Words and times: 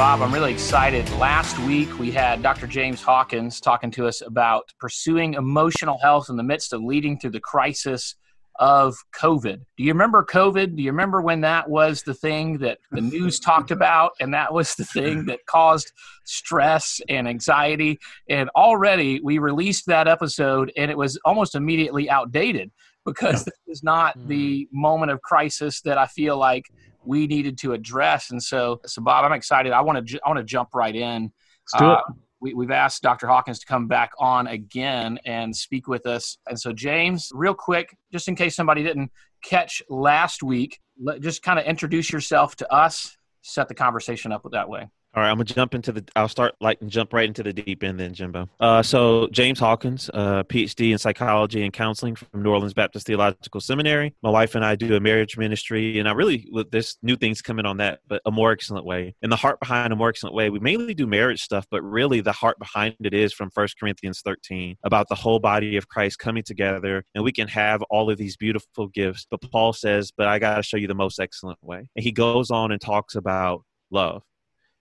Bob, 0.00 0.22
I'm 0.22 0.32
really 0.32 0.50
excited. 0.50 1.06
Last 1.18 1.58
week 1.58 1.98
we 1.98 2.10
had 2.10 2.42
Dr. 2.42 2.66
James 2.66 3.02
Hawkins 3.02 3.60
talking 3.60 3.90
to 3.90 4.06
us 4.06 4.22
about 4.22 4.72
pursuing 4.78 5.34
emotional 5.34 5.98
health 5.98 6.30
in 6.30 6.38
the 6.38 6.42
midst 6.42 6.72
of 6.72 6.82
leading 6.82 7.18
through 7.18 7.32
the 7.32 7.40
crisis 7.40 8.14
of 8.58 8.96
COVID. 9.14 9.60
Do 9.76 9.84
you 9.84 9.92
remember 9.92 10.24
COVID? 10.24 10.74
Do 10.74 10.82
you 10.82 10.90
remember 10.90 11.20
when 11.20 11.42
that 11.42 11.68
was 11.68 12.02
the 12.02 12.14
thing 12.14 12.56
that 12.60 12.78
the 12.90 13.02
news 13.02 13.38
talked 13.40 13.70
about 13.70 14.12
and 14.20 14.32
that 14.32 14.54
was 14.54 14.74
the 14.74 14.86
thing 14.86 15.26
that 15.26 15.44
caused 15.44 15.92
stress 16.24 17.02
and 17.10 17.28
anxiety? 17.28 17.98
And 18.30 18.48
already 18.56 19.20
we 19.22 19.36
released 19.36 19.84
that 19.88 20.08
episode 20.08 20.72
and 20.78 20.90
it 20.90 20.96
was 20.96 21.18
almost 21.26 21.54
immediately 21.54 22.08
outdated 22.08 22.70
because 23.04 23.44
this 23.44 23.54
is 23.66 23.82
not 23.82 24.14
the 24.28 24.62
mm. 24.62 24.68
moment 24.72 25.12
of 25.12 25.20
crisis 25.20 25.82
that 25.82 25.98
I 25.98 26.06
feel 26.06 26.38
like 26.38 26.64
we 27.04 27.26
needed 27.26 27.58
to 27.58 27.72
address. 27.72 28.30
And 28.30 28.42
so, 28.42 28.80
so 28.86 29.02
Bob, 29.02 29.24
I'm 29.24 29.32
excited. 29.32 29.72
I 29.72 29.80
want 29.80 29.96
to 29.96 30.02
ju- 30.02 30.20
I 30.24 30.28
want 30.28 30.38
to 30.38 30.44
jump 30.44 30.74
right 30.74 30.94
in. 30.94 31.32
Let's 31.72 31.78
do 31.78 31.90
it. 31.92 31.98
Uh, 31.98 32.02
we, 32.40 32.54
we've 32.54 32.70
asked 32.70 33.02
Dr. 33.02 33.26
Hawkins 33.26 33.58
to 33.60 33.66
come 33.66 33.86
back 33.86 34.12
on 34.18 34.46
again 34.46 35.18
and 35.24 35.54
speak 35.54 35.86
with 35.86 36.06
us. 36.06 36.38
And 36.48 36.58
so, 36.58 36.72
James, 36.72 37.30
real 37.34 37.54
quick, 37.54 37.96
just 38.12 38.28
in 38.28 38.34
case 38.34 38.56
somebody 38.56 38.82
didn't 38.82 39.10
catch 39.42 39.82
last 39.88 40.42
week, 40.42 40.80
let, 40.98 41.20
just 41.20 41.42
kind 41.42 41.58
of 41.58 41.66
introduce 41.66 42.10
yourself 42.10 42.56
to 42.56 42.72
us, 42.72 43.16
set 43.42 43.68
the 43.68 43.74
conversation 43.74 44.32
up 44.32 44.46
that 44.52 44.68
way. 44.68 44.88
All 45.12 45.24
right, 45.24 45.28
I'm 45.28 45.38
gonna 45.38 45.44
jump 45.46 45.74
into 45.74 45.90
the. 45.90 46.04
I'll 46.14 46.28
start 46.28 46.54
like 46.60 46.80
and 46.80 46.88
jump 46.88 47.12
right 47.12 47.26
into 47.26 47.42
the 47.42 47.52
deep 47.52 47.82
end, 47.82 47.98
then 47.98 48.14
Jimbo. 48.14 48.48
Uh, 48.60 48.80
so 48.80 49.26
James 49.32 49.58
Hawkins, 49.58 50.08
uh, 50.14 50.44
PhD 50.44 50.92
in 50.92 50.98
psychology 50.98 51.64
and 51.64 51.72
counseling 51.72 52.14
from 52.14 52.44
New 52.44 52.50
Orleans 52.50 52.74
Baptist 52.74 53.08
Theological 53.08 53.60
Seminary. 53.60 54.14
My 54.22 54.30
wife 54.30 54.54
and 54.54 54.64
I 54.64 54.76
do 54.76 54.94
a 54.94 55.00
marriage 55.00 55.36
ministry, 55.36 55.98
and 55.98 56.08
I 56.08 56.12
really 56.12 56.48
this 56.70 56.96
new 57.02 57.16
things 57.16 57.42
coming 57.42 57.66
on 57.66 57.78
that, 57.78 57.98
but 58.06 58.22
a 58.24 58.30
more 58.30 58.52
excellent 58.52 58.86
way. 58.86 59.16
And 59.20 59.32
the 59.32 59.36
heart 59.36 59.58
behind 59.58 59.92
a 59.92 59.96
more 59.96 60.10
excellent 60.10 60.36
way, 60.36 60.48
we 60.48 60.60
mainly 60.60 60.94
do 60.94 61.08
marriage 61.08 61.42
stuff, 61.42 61.66
but 61.72 61.82
really 61.82 62.20
the 62.20 62.30
heart 62.30 62.60
behind 62.60 62.94
it 63.00 63.12
is 63.12 63.32
from 63.32 63.50
First 63.50 63.80
Corinthians 63.80 64.20
13 64.24 64.76
about 64.84 65.08
the 65.08 65.16
whole 65.16 65.40
body 65.40 65.76
of 65.76 65.88
Christ 65.88 66.20
coming 66.20 66.44
together, 66.44 67.04
and 67.16 67.24
we 67.24 67.32
can 67.32 67.48
have 67.48 67.82
all 67.90 68.10
of 68.10 68.16
these 68.16 68.36
beautiful 68.36 68.86
gifts. 68.86 69.26
But 69.28 69.40
Paul 69.50 69.72
says, 69.72 70.12
"But 70.16 70.28
I 70.28 70.38
got 70.38 70.54
to 70.58 70.62
show 70.62 70.76
you 70.76 70.86
the 70.86 70.94
most 70.94 71.18
excellent 71.18 71.58
way." 71.62 71.88
And 71.96 72.04
he 72.04 72.12
goes 72.12 72.52
on 72.52 72.70
and 72.70 72.80
talks 72.80 73.16
about 73.16 73.64
love 73.90 74.22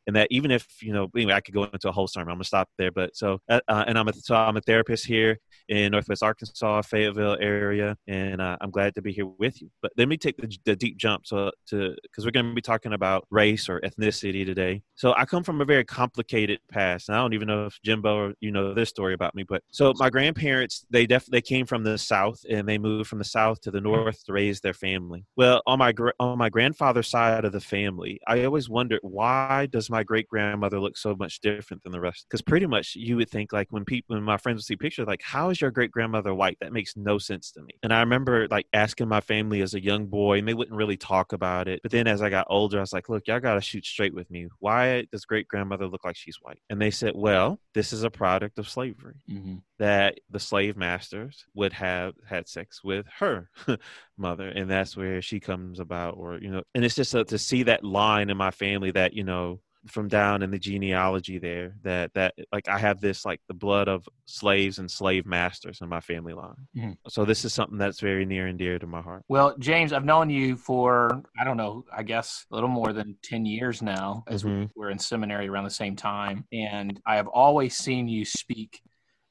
and 0.09 0.15
that 0.15 0.27
even 0.31 0.49
if 0.49 0.65
you 0.81 0.91
know 0.91 1.07
anyway 1.15 1.33
i 1.33 1.39
could 1.39 1.53
go 1.53 1.63
into 1.63 1.87
a 1.87 1.91
whole 1.91 2.07
sermon 2.07 2.29
i'm 2.29 2.37
gonna 2.37 2.43
stop 2.43 2.67
there 2.77 2.91
but 2.91 3.15
so 3.15 3.39
uh, 3.49 3.61
and 3.87 3.97
i'm 3.97 4.07
a 4.07 4.13
so 4.13 4.35
i'm 4.35 4.57
a 4.57 4.61
therapist 4.61 5.05
here 5.05 5.39
in 5.67 5.91
northwest 5.91 6.23
arkansas 6.23 6.81
fayetteville 6.81 7.37
area 7.39 7.95
and 8.07 8.41
uh, 8.41 8.57
i'm 8.61 8.71
glad 8.71 8.95
to 8.95 9.01
be 9.01 9.11
here 9.11 9.29
with 9.37 9.61
you. 9.61 9.69
But 9.81 9.91
let 9.97 10.07
me 10.07 10.17
take 10.17 10.37
the, 10.37 10.55
the 10.65 10.75
deep 10.75 10.97
jump 10.97 11.27
so 11.27 11.51
to 11.67 11.95
because 12.01 12.25
we're 12.25 12.31
to 12.31 12.53
be 12.53 12.61
talking 12.61 12.93
about 12.93 13.27
race 13.29 13.69
or 13.69 13.79
ethnicity 13.81 14.45
today. 14.45 14.81
So 14.95 15.13
i 15.13 15.25
come 15.25 15.43
from 15.43 15.61
a 15.61 15.65
very 15.65 15.85
complicated 15.85 16.59
past 16.71 17.09
and 17.09 17.15
i 17.15 17.21
don't 17.21 17.33
even 17.33 17.47
know 17.47 17.65
if 17.67 17.79
jimbo 17.83 18.15
or 18.15 18.33
you 18.39 18.51
know 18.51 18.73
this 18.73 18.89
story 18.89 19.13
about 19.13 19.35
me 19.35 19.43
but 19.43 19.61
so 19.71 19.93
my 19.97 20.09
grandparents 20.09 20.85
they 20.89 21.05
definitely 21.05 21.37
they 21.37 21.41
came 21.41 21.65
from 21.65 21.83
the 21.83 21.97
south 21.97 22.41
and 22.49 22.67
they 22.67 22.77
moved 22.77 23.09
from 23.09 23.19
the 23.19 23.25
south 23.25 23.61
to 23.61 23.71
the 23.71 23.81
north 23.81 24.23
to 24.25 24.33
raise 24.33 24.59
their 24.61 24.73
family. 24.73 25.25
Well 25.35 25.61
on 25.67 25.79
my 25.79 25.93
on 26.19 26.37
my 26.37 26.49
grandfather's 26.49 27.07
side 27.07 27.45
of 27.45 27.51
the 27.51 27.61
family 27.61 28.19
i 28.27 28.43
always 28.43 28.69
wondered 28.69 28.99
why 29.03 29.67
does 29.67 29.89
my 29.89 29.98
great 30.03 30.27
grandmother 30.27 30.79
look 30.79 30.97
so 30.97 31.15
much 31.15 31.39
different 31.39 31.83
than 31.83 31.91
the 31.91 31.99
rest? 31.99 32.25
Because 32.29 32.41
pretty 32.41 32.65
much 32.65 32.95
you 32.95 33.17
would 33.17 33.29
think 33.29 33.53
like 33.53 33.67
when 33.71 33.85
people, 33.85 34.15
when 34.15 34.23
my 34.23 34.37
friends 34.37 34.57
would 34.57 34.65
see 34.65 34.75
pictures, 34.75 35.07
like 35.07 35.21
how 35.23 35.49
is 35.49 35.61
your 35.61 35.71
great 35.71 35.91
grandmother 35.91 36.33
white? 36.33 36.57
That 36.61 36.73
makes 36.73 36.95
no 36.95 37.17
sense 37.17 37.51
to 37.51 37.61
me. 37.61 37.73
And 37.83 37.93
I 37.93 37.99
remember 37.99 38.47
like 38.49 38.67
asking 38.73 39.07
my 39.07 39.21
family 39.21 39.61
as 39.61 39.73
a 39.73 39.83
young 39.83 40.07
boy, 40.07 40.39
and 40.39 40.47
they 40.47 40.53
wouldn't 40.53 40.75
really 40.75 40.97
talk 40.97 41.33
about 41.33 41.67
it. 41.67 41.81
But 41.81 41.91
then 41.91 42.07
as 42.07 42.21
I 42.21 42.29
got 42.29 42.47
older, 42.49 42.77
I 42.77 42.81
was 42.81 42.93
like, 42.93 43.09
look, 43.09 43.27
y'all 43.27 43.39
got 43.39 43.55
to 43.55 43.61
shoot 43.61 43.85
straight 43.85 44.13
with 44.13 44.29
me. 44.31 44.47
Why 44.59 45.05
does 45.11 45.25
great 45.25 45.47
grandmother 45.47 45.87
look 45.87 46.03
like 46.03 46.15
she's 46.15 46.37
white? 46.41 46.61
And 46.69 46.81
they 46.81 46.91
said, 46.91 47.13
well, 47.15 47.59
this 47.73 47.93
is 47.93 48.03
a 48.03 48.09
product 48.09 48.59
of 48.59 48.69
slavery. 48.69 49.15
Mm-hmm. 49.29 49.55
That 49.79 50.19
the 50.29 50.39
slave 50.39 50.75
masters 50.75 51.45
would 51.53 51.71
have 51.73 52.13
had 52.27 52.49
sex 52.49 52.83
with 52.83 53.05
her 53.19 53.49
mother, 54.17 54.49
and 54.49 54.69
that's 54.69 54.97
where 54.97 55.21
she 55.21 55.39
comes 55.39 55.79
about, 55.79 56.15
or 56.17 56.37
you 56.37 56.51
know, 56.51 56.63
and 56.75 56.83
it's 56.83 56.95
just 56.95 57.11
to 57.11 57.37
see 57.37 57.63
that 57.63 57.83
line 57.83 58.29
in 58.29 58.35
my 58.35 58.51
family 58.51 58.91
that 58.91 59.13
you 59.13 59.23
know 59.23 59.61
from 59.87 60.07
down 60.07 60.43
in 60.43 60.51
the 60.51 60.59
genealogy 60.59 61.37
there 61.37 61.73
that 61.83 62.13
that 62.13 62.33
like 62.51 62.67
I 62.67 62.77
have 62.77 62.99
this 62.99 63.25
like 63.25 63.41
the 63.47 63.53
blood 63.53 63.87
of 63.87 64.07
slaves 64.25 64.79
and 64.79 64.91
slave 64.91 65.25
masters 65.25 65.79
in 65.81 65.89
my 65.89 66.01
family 66.01 66.33
line. 66.33 66.67
Mm-hmm. 66.75 66.91
So 67.07 67.25
this 67.25 67.45
is 67.45 67.53
something 67.53 67.77
that's 67.77 67.99
very 67.99 68.25
near 68.25 68.47
and 68.47 68.59
dear 68.59 68.77
to 68.77 68.87
my 68.87 69.01
heart. 69.01 69.23
Well, 69.29 69.55
James, 69.57 69.93
I've 69.93 70.05
known 70.05 70.29
you 70.29 70.57
for 70.57 71.23
I 71.39 71.43
don't 71.43 71.57
know, 71.57 71.85
I 71.95 72.03
guess 72.03 72.45
a 72.51 72.55
little 72.55 72.69
more 72.69 72.91
than 72.93 73.15
10 73.23 73.45
years 73.45 73.81
now 73.81 74.23
as 74.27 74.43
mm-hmm. 74.43 74.61
we 74.61 74.67
were 74.75 74.89
in 74.89 74.99
seminary 74.99 75.47
around 75.47 75.63
the 75.63 75.69
same 75.69 75.95
time 75.95 76.45
and 76.51 76.99
I 77.05 77.15
have 77.15 77.27
always 77.27 77.75
seen 77.75 78.07
you 78.07 78.25
speak 78.25 78.81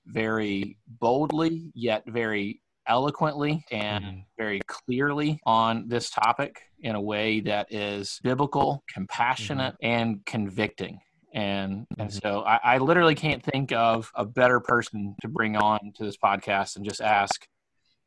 very 0.07 0.79
boldly 0.87 1.71
yet 1.75 2.05
very 2.07 2.63
eloquently 2.89 3.65
and 3.71 4.05
mm-hmm. 4.05 4.19
very 4.37 4.61
clearly 4.67 5.41
on 5.45 5.89
this 5.89 6.11
topic 6.11 6.61
in 6.81 6.95
a 6.95 7.01
way 7.01 7.41
that 7.41 7.73
is 7.73 8.19
biblical, 8.23 8.83
compassionate, 8.93 9.75
mm-hmm. 9.75 9.87
and 9.87 10.27
convicting. 10.27 11.01
And 11.35 11.87
and 11.99 12.09
mm-hmm. 12.09 12.19
so 12.23 12.43
I, 12.43 12.59
I 12.65 12.79
literally 12.79 13.15
can't 13.15 13.43
think 13.43 13.73
of 13.73 14.11
a 14.15 14.25
better 14.25 14.61
person 14.61 15.15
to 15.21 15.29
bring 15.29 15.57
on 15.57 15.93
to 15.97 16.05
this 16.05 16.17
podcast 16.17 16.77
and 16.77 16.85
just 16.85 17.01
ask. 17.01 17.47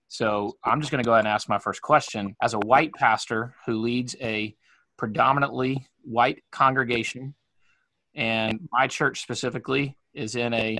So 0.08 0.58
I'm 0.66 0.82
just 0.82 0.92
going 0.92 1.04
to 1.04 1.08
go 1.08 1.14
ahead 1.14 1.26
and 1.26 1.34
ask 1.34 1.48
my 1.48 1.60
first 1.60 1.82
question. 1.82 2.36
As 2.42 2.54
a 2.54 2.60
white 2.60 2.94
pastor 2.96 3.56
who 3.66 3.76
leads 3.76 4.16
a 4.20 4.56
predominantly 4.98 5.88
white 6.04 6.44
congregation, 6.52 7.36
and 8.16 8.68
my 8.74 8.88
church 8.88 9.22
specifically 9.22 9.96
is 10.14 10.36
in 10.36 10.54
a 10.54 10.78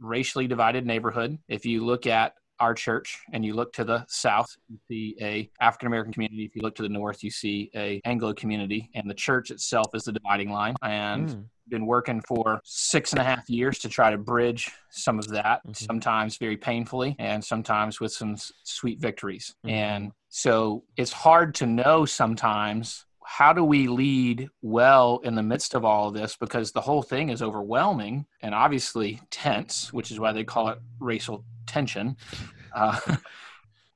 racially 0.00 0.46
divided 0.46 0.86
neighborhood. 0.86 1.38
If 1.48 1.66
you 1.66 1.84
look 1.84 2.06
at 2.06 2.34
our 2.60 2.74
church 2.74 3.18
and 3.32 3.44
you 3.44 3.54
look 3.54 3.72
to 3.72 3.84
the 3.84 4.04
south 4.08 4.56
you 4.68 4.78
see 4.88 5.16
a 5.20 5.50
african 5.60 5.86
american 5.86 6.12
community 6.12 6.44
if 6.44 6.54
you 6.54 6.62
look 6.62 6.74
to 6.74 6.82
the 6.82 6.88
north 6.88 7.22
you 7.22 7.30
see 7.30 7.70
a 7.74 8.00
anglo 8.04 8.32
community 8.32 8.90
and 8.94 9.08
the 9.08 9.14
church 9.14 9.50
itself 9.50 9.88
is 9.94 10.04
the 10.04 10.12
dividing 10.12 10.50
line 10.50 10.74
and 10.82 11.28
mm. 11.28 11.44
been 11.68 11.86
working 11.86 12.20
for 12.20 12.60
six 12.64 13.12
and 13.12 13.20
a 13.20 13.24
half 13.24 13.48
years 13.48 13.78
to 13.78 13.88
try 13.88 14.10
to 14.10 14.18
bridge 14.18 14.70
some 14.90 15.18
of 15.18 15.28
that 15.28 15.60
mm-hmm. 15.60 15.72
sometimes 15.72 16.36
very 16.36 16.56
painfully 16.56 17.16
and 17.18 17.44
sometimes 17.44 18.00
with 18.00 18.12
some 18.12 18.36
sweet 18.62 19.00
victories 19.00 19.54
mm-hmm. 19.64 19.74
and 19.74 20.12
so 20.28 20.84
it's 20.96 21.12
hard 21.12 21.54
to 21.54 21.66
know 21.66 22.04
sometimes 22.04 23.04
how 23.24 23.52
do 23.52 23.64
we 23.64 23.88
lead 23.88 24.48
well 24.62 25.20
in 25.24 25.34
the 25.34 25.42
midst 25.42 25.74
of 25.74 25.84
all 25.84 26.08
of 26.08 26.14
this 26.14 26.36
because 26.36 26.72
the 26.72 26.80
whole 26.80 27.02
thing 27.02 27.30
is 27.30 27.42
overwhelming 27.42 28.26
and 28.42 28.54
obviously 28.54 29.20
tense 29.30 29.92
which 29.92 30.10
is 30.10 30.20
why 30.20 30.30
they 30.30 30.44
call 30.44 30.68
it 30.68 30.78
racial 31.00 31.44
tension. 31.66 32.16
Uh, 32.74 32.98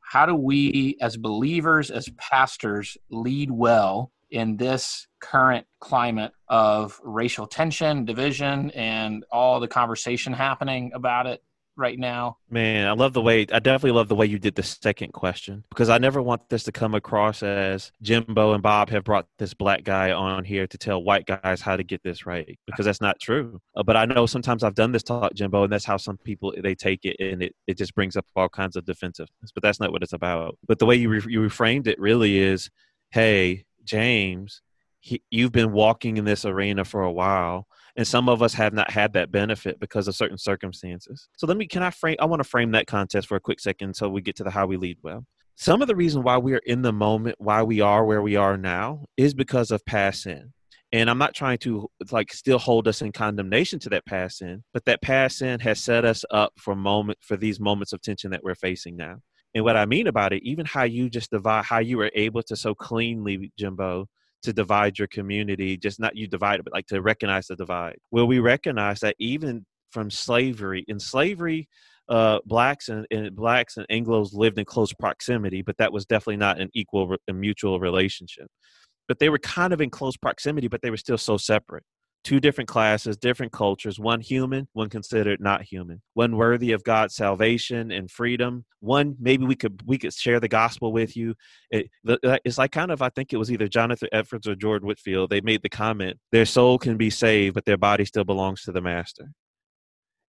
how 0.00 0.24
do 0.24 0.34
we 0.34 0.96
as 1.00 1.16
believers 1.16 1.90
as 1.90 2.08
pastors 2.16 2.96
lead 3.10 3.50
well 3.50 4.10
in 4.30 4.56
this 4.56 5.06
current 5.20 5.66
climate 5.80 6.32
of 6.48 6.98
racial 7.02 7.46
tension 7.46 8.04
division 8.04 8.70
and 8.72 9.24
all 9.30 9.60
the 9.60 9.68
conversation 9.68 10.32
happening 10.32 10.91
about 10.94 11.26
it 11.26 11.42
right 11.78 11.98
now. 11.98 12.36
Man, 12.51 12.86
I 12.86 12.92
love 12.92 13.13
the 13.13 13.22
way 13.22 13.47
I 13.53 13.60
definitely 13.60 13.92
love 13.92 14.09
the 14.09 14.15
way 14.15 14.27
you 14.27 14.39
did 14.39 14.54
the 14.54 14.63
second 14.63 15.13
question 15.13 15.65
because 15.71 15.89
I 15.89 15.98
never 15.98 16.21
want 16.21 16.48
this 16.48 16.65
to 16.65 16.72
come 16.72 16.95
across 16.95 17.42
as 17.42 17.92
Jimbo 18.03 18.53
and 18.53 18.63
Bob 18.63 18.91
have 18.91 19.04
brought 19.04 19.27
this 19.39 19.54
black 19.54 19.84
guy 19.84 20.13
on 20.13 20.45
here 20.45 20.66
to 20.66 20.78
tell 20.78 21.03
white 21.03 21.27
guys 21.27 21.60
how 21.60 21.77
to 21.77 21.84
get 21.84 22.03
this 22.03 22.27
right 22.27 22.59
because 22.66 22.84
that's 22.84 23.01
not 23.01 23.21
true. 23.21 23.60
Uh, 23.77 23.83
but 23.83 23.97
I 23.97 24.04
know 24.04 24.27
sometimes 24.27 24.65
I've 24.65 24.75
done 24.75 24.92
this 24.92 25.03
talk, 25.03 25.33
Jimbo, 25.34 25.65
and 25.65 25.72
that's 25.72 25.84
how 25.84 25.97
some 25.97 26.19
people 26.19 26.53
they 26.60 26.75
take 26.75 27.04
it 27.04 27.16
and 27.21 27.42
it, 27.42 27.54
it 27.66 27.78
just 27.78 27.95
brings 27.95 28.16
up 28.16 28.27
all 28.34 28.48
kinds 28.48 28.77
of 28.77 28.84
defensiveness. 28.84 29.53
But 29.54 29.63
that's 29.63 29.81
not 29.81 29.92
what 29.92 30.03
it's 30.03 30.13
about. 30.13 30.59
But 30.66 30.78
the 30.78 30.86
way 30.86 30.97
you 30.97 31.09
re- 31.09 31.22
you 31.28 31.41
reframed 31.41 31.86
it 31.86 32.01
really 32.01 32.39
is, 32.39 32.71
hey, 33.10 33.65
James, 33.84 34.63
he, 35.01 35.22
you've 35.31 35.53
been 35.53 35.72
walking 35.72 36.16
in 36.16 36.24
this 36.24 36.45
arena 36.45 36.84
for 36.84 37.03
a 37.03 37.13
while 37.13 37.66
and 37.98 38.06
some 38.06 38.28
of 38.28 38.42
us 38.42 38.54
have 38.54 38.72
not 38.72 38.91
had 38.92 39.12
that 39.15 39.33
benefit 39.33 39.80
because 39.80 40.06
of 40.06 40.15
certain 40.15 40.39
circumstances. 40.39 41.28
So 41.36 41.47
let 41.47 41.56
me 41.56 41.66
can 41.66 41.83
i 41.83 41.91
frame 41.91 42.16
i 42.21 42.24
want 42.24 42.41
to 42.41 42.48
frame 42.48 42.71
that 42.71 42.86
contest 42.86 43.27
for 43.28 43.36
a 43.36 43.41
quick 43.41 43.60
second 43.60 43.95
so 43.95 44.09
we 44.09 44.22
get 44.22 44.36
to 44.36 44.45
the 44.45 44.50
how 44.50 44.66
we 44.66 44.78
lead. 44.78 44.98
Well 45.03 45.27
some 45.56 45.83
of 45.83 45.89
the 45.89 45.97
reason 45.97 46.22
why 46.22 46.39
we 46.39 46.54
are 46.54 46.62
in 46.65 46.80
the 46.83 46.92
moment 46.92 47.36
why 47.39 47.62
we 47.62 47.80
are 47.80 48.04
where 48.06 48.22
we 48.22 48.36
are 48.36 48.56
now 48.56 49.04
is 49.16 49.34
because 49.34 49.71
of 49.71 49.84
past 49.84 50.22
sin. 50.22 50.53
And 50.92 51.10
i'm 51.10 51.18
not 51.18 51.34
trying 51.34 51.59
to 51.59 51.91
like 52.12 52.33
still 52.33 52.59
hold 52.59 52.86
us 52.89 53.03
in 53.03 53.12
condemnation 53.12 53.80
to 53.80 53.91
that 53.91 54.06
past 54.06 54.39
sin 54.39 54.62
but 54.72 54.84
that 54.84 55.03
past 55.03 55.39
sin 55.39 55.59
has 55.60 55.80
set 55.80 56.04
us 56.04 56.24
up 56.30 56.53
for 56.56 56.77
moment 56.77 57.18
for 57.21 57.36
these 57.36 57.59
moments 57.59 57.92
of 57.92 58.00
tension 58.00 58.30
that 58.30 58.45
we're 58.45 58.54
facing 58.54 58.97
now. 58.97 59.16
And 59.54 59.65
what 59.65 59.77
I 59.77 59.86
mean 59.86 60.06
about 60.06 60.33
it, 60.34 60.42
even 60.45 60.66
how 60.66 60.84
you 60.84 61.09
just 61.09 61.30
divide, 61.30 61.65
how 61.65 61.78
you 61.78 61.97
were 61.97 62.12
able 62.15 62.42
to 62.45 62.54
so 62.54 62.74
cleanly, 62.74 63.50
Jimbo, 63.59 64.06
to 64.42 64.52
divide 64.52 64.98
your 64.98 65.08
community, 65.08 65.76
just 65.76 66.00
not 66.00 66.16
you 66.16 66.26
divide 66.26 66.60
it, 66.60 66.64
but 66.64 66.72
like 66.72 66.86
to 66.86 67.00
recognize 67.00 67.46
the 67.46 67.56
divide. 67.56 67.96
Well, 68.10 68.26
we 68.26 68.38
recognize 68.38 69.00
that 69.00 69.16
even 69.18 69.66
from 69.90 70.10
slavery, 70.10 70.84
in 70.88 71.00
slavery, 71.00 71.68
uh, 72.08 72.38
blacks 72.46 72.88
and, 72.88 73.06
and, 73.10 73.34
blacks 73.34 73.76
and 73.76 73.86
Anglo's 73.90 74.32
lived 74.32 74.58
in 74.58 74.64
close 74.64 74.92
proximity, 74.92 75.62
but 75.62 75.76
that 75.78 75.92
was 75.92 76.06
definitely 76.06 76.36
not 76.36 76.60
an 76.60 76.70
equal 76.72 77.16
and 77.26 77.40
mutual 77.40 77.80
relationship. 77.80 78.46
But 79.08 79.18
they 79.18 79.28
were 79.28 79.38
kind 79.38 79.72
of 79.72 79.80
in 79.80 79.90
close 79.90 80.16
proximity, 80.16 80.68
but 80.68 80.82
they 80.82 80.90
were 80.90 80.96
still 80.96 81.18
so 81.18 81.36
separate 81.36 81.84
two 82.24 82.41
different 82.41 82.68
classes, 82.68 83.16
different 83.16 83.53
cultures, 83.53 83.98
one 83.98 84.20
human, 84.20 84.68
one 84.72 84.88
considered 84.88 85.41
not 85.41 85.62
human, 85.62 86.03
one 86.15 86.36
worthy 86.36 86.72
of 86.72 86.84
God's 86.84 87.15
salvation 87.15 87.91
and 87.91 88.10
freedom, 88.10 88.65
one 88.80 89.16
maybe 89.18 89.44
we 89.44 89.54
could 89.54 89.82
we 89.86 89.98
could 89.98 90.12
share 90.12 90.41
the 90.41 90.48
gospel 90.48 90.92
with 90.92 91.16
you. 91.16 91.34
It, 91.70 91.91
uh, 92.06 92.38
it's 92.44 92.59
like 92.59 92.72
kind 92.72 92.91
of 92.91 93.03
I 93.03 93.09
think 93.10 93.32
it 93.32 93.38
was 93.38 93.50
either 93.50 93.68
Jonathan 93.68 94.09
Edwards 94.12 94.47
or 94.47 94.54
George 94.54 94.82
Whitefield. 94.82 95.30
They 95.30 95.41
made 95.41 95.62
the 95.62 95.68
comment, 95.68 96.18
their 96.32 96.47
soul 96.47 96.78
can 96.78 96.97
be 96.97 97.10
saved, 97.10 97.54
but 97.54 97.65
their 97.65 97.76
body 97.76 98.04
still 98.04 98.24
belongs 98.24 98.62
to 98.62 98.72
the 98.72 98.82
master. 98.82 99.30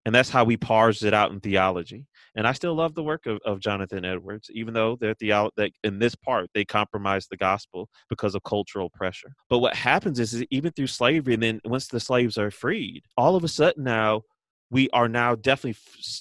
And 0.04 0.14
that's 0.14 0.30
how 0.30 0.44
we 0.44 0.56
parse 0.56 1.02
it 1.02 1.12
out 1.12 1.32
in 1.32 1.40
theology. 1.40 2.06
And 2.34 2.46
I 2.46 2.52
still 2.52 2.74
love 2.74 2.94
the 2.94 3.02
work 3.02 3.26
of, 3.26 3.40
of 3.44 3.60
Jonathan 3.60 4.04
Edwards, 4.04 4.48
even 4.52 4.72
though 4.72 4.96
theolo- 4.96 5.50
that 5.56 5.72
in 5.84 5.98
this 5.98 6.14
part 6.14 6.48
they 6.54 6.64
compromise 6.64 7.26
the 7.26 7.36
gospel 7.36 7.88
because 8.08 8.34
of 8.34 8.42
cultural 8.44 8.90
pressure. 8.90 9.34
But 9.50 9.58
what 9.58 9.74
happens 9.74 10.18
is, 10.18 10.34
is 10.34 10.44
even 10.50 10.72
through 10.72 10.86
slavery, 10.86 11.34
and 11.34 11.42
then 11.42 11.60
once 11.64 11.88
the 11.88 12.00
slaves 12.00 12.38
are 12.38 12.50
freed, 12.50 13.02
all 13.16 13.36
of 13.36 13.44
a 13.44 13.48
sudden 13.48 13.84
now 13.84 14.22
we 14.70 14.88
are 14.90 15.08
now 15.08 15.34
definitely 15.34 15.80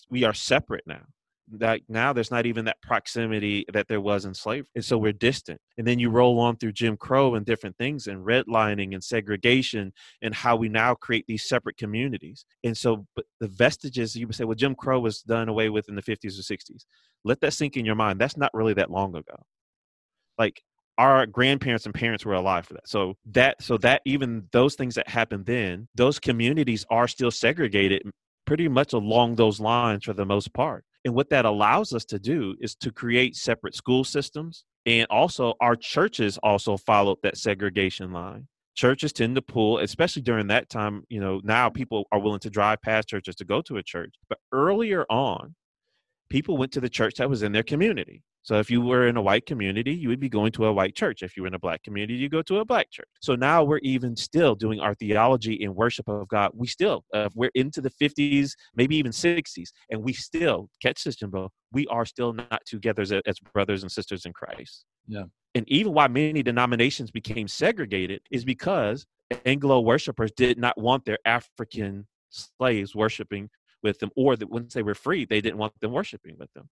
we 0.10 0.24
are 0.24 0.34
separate 0.34 0.86
now 0.88 1.04
that 1.54 1.82
now 1.88 2.14
there's 2.14 2.32
not 2.32 2.46
even 2.46 2.66
that 2.66 2.82
proximity 2.82 3.66
that 3.72 3.88
there 3.88 4.02
was 4.02 4.26
in 4.26 4.34
slavery. 4.34 4.68
And 4.76 4.84
so 4.84 4.98
we're 4.98 5.14
distant. 5.14 5.62
And 5.78 5.88
then 5.88 6.00
you 6.00 6.10
roll 6.10 6.40
on 6.40 6.58
through 6.58 6.74
Jim 6.74 6.98
Crow 6.98 7.36
and 7.36 7.46
different 7.46 7.78
things 7.78 8.08
and 8.08 8.26
redlining 8.26 8.94
and 8.94 9.04
segregation 9.04 9.94
and 10.22 10.36
how 10.36 10.56
we 10.56 10.70
now 10.70 10.94
create 10.96 11.26
these 11.28 11.48
separate 11.48 11.78
communities. 11.78 12.46
And 12.64 12.76
so 12.76 13.06
but 13.16 13.26
the 13.40 13.48
vestiges, 13.48 14.16
you 14.16 14.28
would 14.28 14.36
say, 14.36 14.44
well, 14.44 14.56
Jim 14.56 14.76
Crow 14.76 15.00
was 15.00 15.22
done 15.22 15.50
away 15.50 15.70
with 15.70 15.88
in 15.90 15.96
the 15.96 16.02
50s 16.02 16.38
or 16.38 16.56
60s. 16.56 16.86
Let 17.24 17.40
that 17.42 17.54
sink 17.54 17.78
in 17.78 17.86
your 17.86 17.96
mind. 17.96 18.20
That's 18.20 18.38
not 18.38 18.54
really 18.54 18.74
that 18.74 18.92
long 18.92 19.16
ago. 19.16 19.36
Like 20.38 20.62
our 20.98 21.26
grandparents 21.26 21.86
and 21.86 21.94
parents 21.94 22.26
were 22.26 22.34
alive 22.34 22.66
for 22.66 22.74
that. 22.74 22.88
So 22.88 23.16
that 23.32 23.62
so 23.62 23.78
that 23.78 24.02
even 24.06 24.48
those 24.52 24.76
things 24.76 24.96
that 24.96 25.08
happened 25.08 25.46
then, 25.46 25.88
those 25.96 26.20
communities 26.20 26.86
are 26.90 27.08
still 27.08 27.32
segregated 27.32 28.04
pretty 28.46 28.68
much 28.68 28.94
along 28.94 29.36
those 29.36 29.60
lines 29.60 30.06
for 30.06 30.14
the 30.14 30.26
most 30.26 30.54
part. 30.54 30.84
And 31.08 31.16
what 31.16 31.30
that 31.30 31.46
allows 31.46 31.94
us 31.94 32.04
to 32.08 32.20
do 32.20 32.54
is 32.60 32.76
to 32.76 32.92
create 32.92 33.38
separate 33.38 33.74
school 33.74 34.04
systems. 34.04 34.66
And 34.86 35.08
also, 35.10 35.54
our 35.62 35.78
churches 35.78 36.38
also 36.44 36.76
followed 36.76 37.20
that 37.24 37.38
segregation 37.38 38.12
line. 38.12 38.50
Churches 38.76 39.14
tend 39.14 39.36
to 39.36 39.42
pull, 39.42 39.80
especially 39.80 40.22
during 40.22 40.48
that 40.48 40.68
time. 40.68 41.04
You 41.08 41.22
know, 41.22 41.40
now 41.46 41.70
people 41.70 42.08
are 42.12 42.20
willing 42.20 42.42
to 42.42 42.50
drive 42.50 42.82
past 42.82 43.08
churches 43.08 43.36
to 43.36 43.46
go 43.46 43.62
to 43.62 43.78
a 43.78 43.84
church. 43.84 44.16
But 44.28 44.40
earlier 44.52 45.06
on, 45.10 45.56
people 46.30 46.58
went 46.58 46.72
to 46.74 46.82
the 46.82 46.90
church 46.90 47.16
that 47.16 47.30
was 47.30 47.44
in 47.44 47.52
their 47.52 47.64
community. 47.64 48.24
So 48.48 48.60
if 48.60 48.72
you 48.72 48.80
were 48.80 49.08
in 49.08 49.18
a 49.18 49.22
white 49.22 49.46
community, 49.46 49.94
you 49.94 50.08
would 50.08 50.22
be 50.22 50.30
going 50.30 50.54
to 50.54 50.68
a 50.68 50.74
white 50.74 50.96
church. 50.96 51.22
If 51.22 51.36
you 51.36 51.44
were 51.44 51.50
in 51.50 51.54
a 51.54 51.60
black 51.60 51.84
community, 51.84 52.14
you 52.14 52.30
go 52.30 52.42
to 52.44 52.60
a 52.60 52.66
black 52.66 52.90
church. 52.90 53.10
So 53.22 53.36
now 53.36 53.62
we're 53.64 53.80
even 53.80 54.16
still 54.16 54.56
doing 54.56 54.80
our 54.80 54.96
theology 54.96 55.66
and 55.66 55.76
worship 55.76 56.08
of 56.08 56.30
God. 56.30 56.52
We 56.54 56.66
still, 56.66 57.04
uh, 57.14 57.28
we're 57.36 57.52
into 57.56 57.82
the 57.82 57.90
50s, 57.90 58.52
maybe 58.74 58.96
even 58.96 59.12
60s, 59.12 59.70
and 59.90 60.02
we 60.02 60.14
still, 60.14 60.70
catch 60.82 61.04
this, 61.04 61.18
Jimbo, 61.18 61.50
we 61.74 61.88
are 61.88 62.06
still 62.06 62.32
not 62.32 62.62
together 62.66 63.02
as, 63.02 63.12
as 63.12 63.38
brothers 63.54 63.84
and 63.84 63.92
sisters 63.92 64.26
in 64.26 64.32
Christ. 64.32 64.86
Yeah. 65.08 65.24
And 65.54 65.68
even 65.68 65.94
why 65.94 66.08
many 66.08 66.42
denominations 66.42 67.12
became 67.12 67.50
segregated 67.50 68.22
is 68.32 68.46
because 68.46 69.06
Anglo 69.46 69.82
worshipers 69.82 70.32
did 70.38 70.58
not 70.58 70.80
want 70.80 71.04
their 71.04 71.20
African 71.26 72.08
slaves 72.30 72.96
worshiping 72.96 73.50
with 73.88 74.00
them, 74.00 74.12
or 74.16 74.36
that 74.36 74.50
once 74.50 74.74
they 74.74 74.84
were 74.84 74.96
free, 74.96 75.26
they 75.26 75.42
didn't 75.42 75.58
want 75.58 75.80
them 75.80 75.92
worshiping 75.92 76.36
with 76.38 76.52
them 76.54 76.70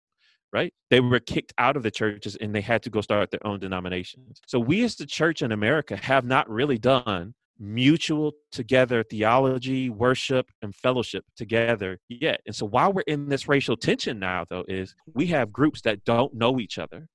right? 0.55 0.73
They 0.89 1.01
were 1.01 1.19
kicked 1.19 1.53
out 1.59 1.77
of 1.77 1.83
the 1.83 1.91
churches 1.91 2.37
and 2.37 2.55
they 2.55 2.61
had 2.61 2.81
to 2.85 2.91
go 2.91 3.01
start 3.01 3.33
their 3.33 3.45
own 3.45 3.59
denominations. 3.59 4.41
So 4.47 4.61
we 4.61 4.85
as 4.85 4.95
the 4.95 5.05
church 5.05 5.43
in 5.43 5.51
America 5.51 5.97
have 5.97 6.25
not 6.25 6.49
really 6.49 6.79
done 6.79 7.35
mutual 7.59 8.33
together 8.53 9.03
theology, 9.03 9.91
worship, 9.91 10.47
and 10.63 10.75
fellowship 10.75 11.25
together 11.37 11.99
yet. 12.09 12.41
And 12.47 12.55
so 12.55 12.67
while 12.67 12.93
we're 12.93 13.03
in 13.03 13.29
this 13.29 13.49
racial 13.49 13.77
tension 13.77 14.21
now, 14.21 14.45
though, 14.49 14.65
is 14.69 14.95
we 15.13 15.27
have 15.27 15.53
groups 15.53 15.81
that 15.83 16.05
don't 16.05 16.35
know 16.35 16.61
each 16.61 16.79
other 16.79 17.09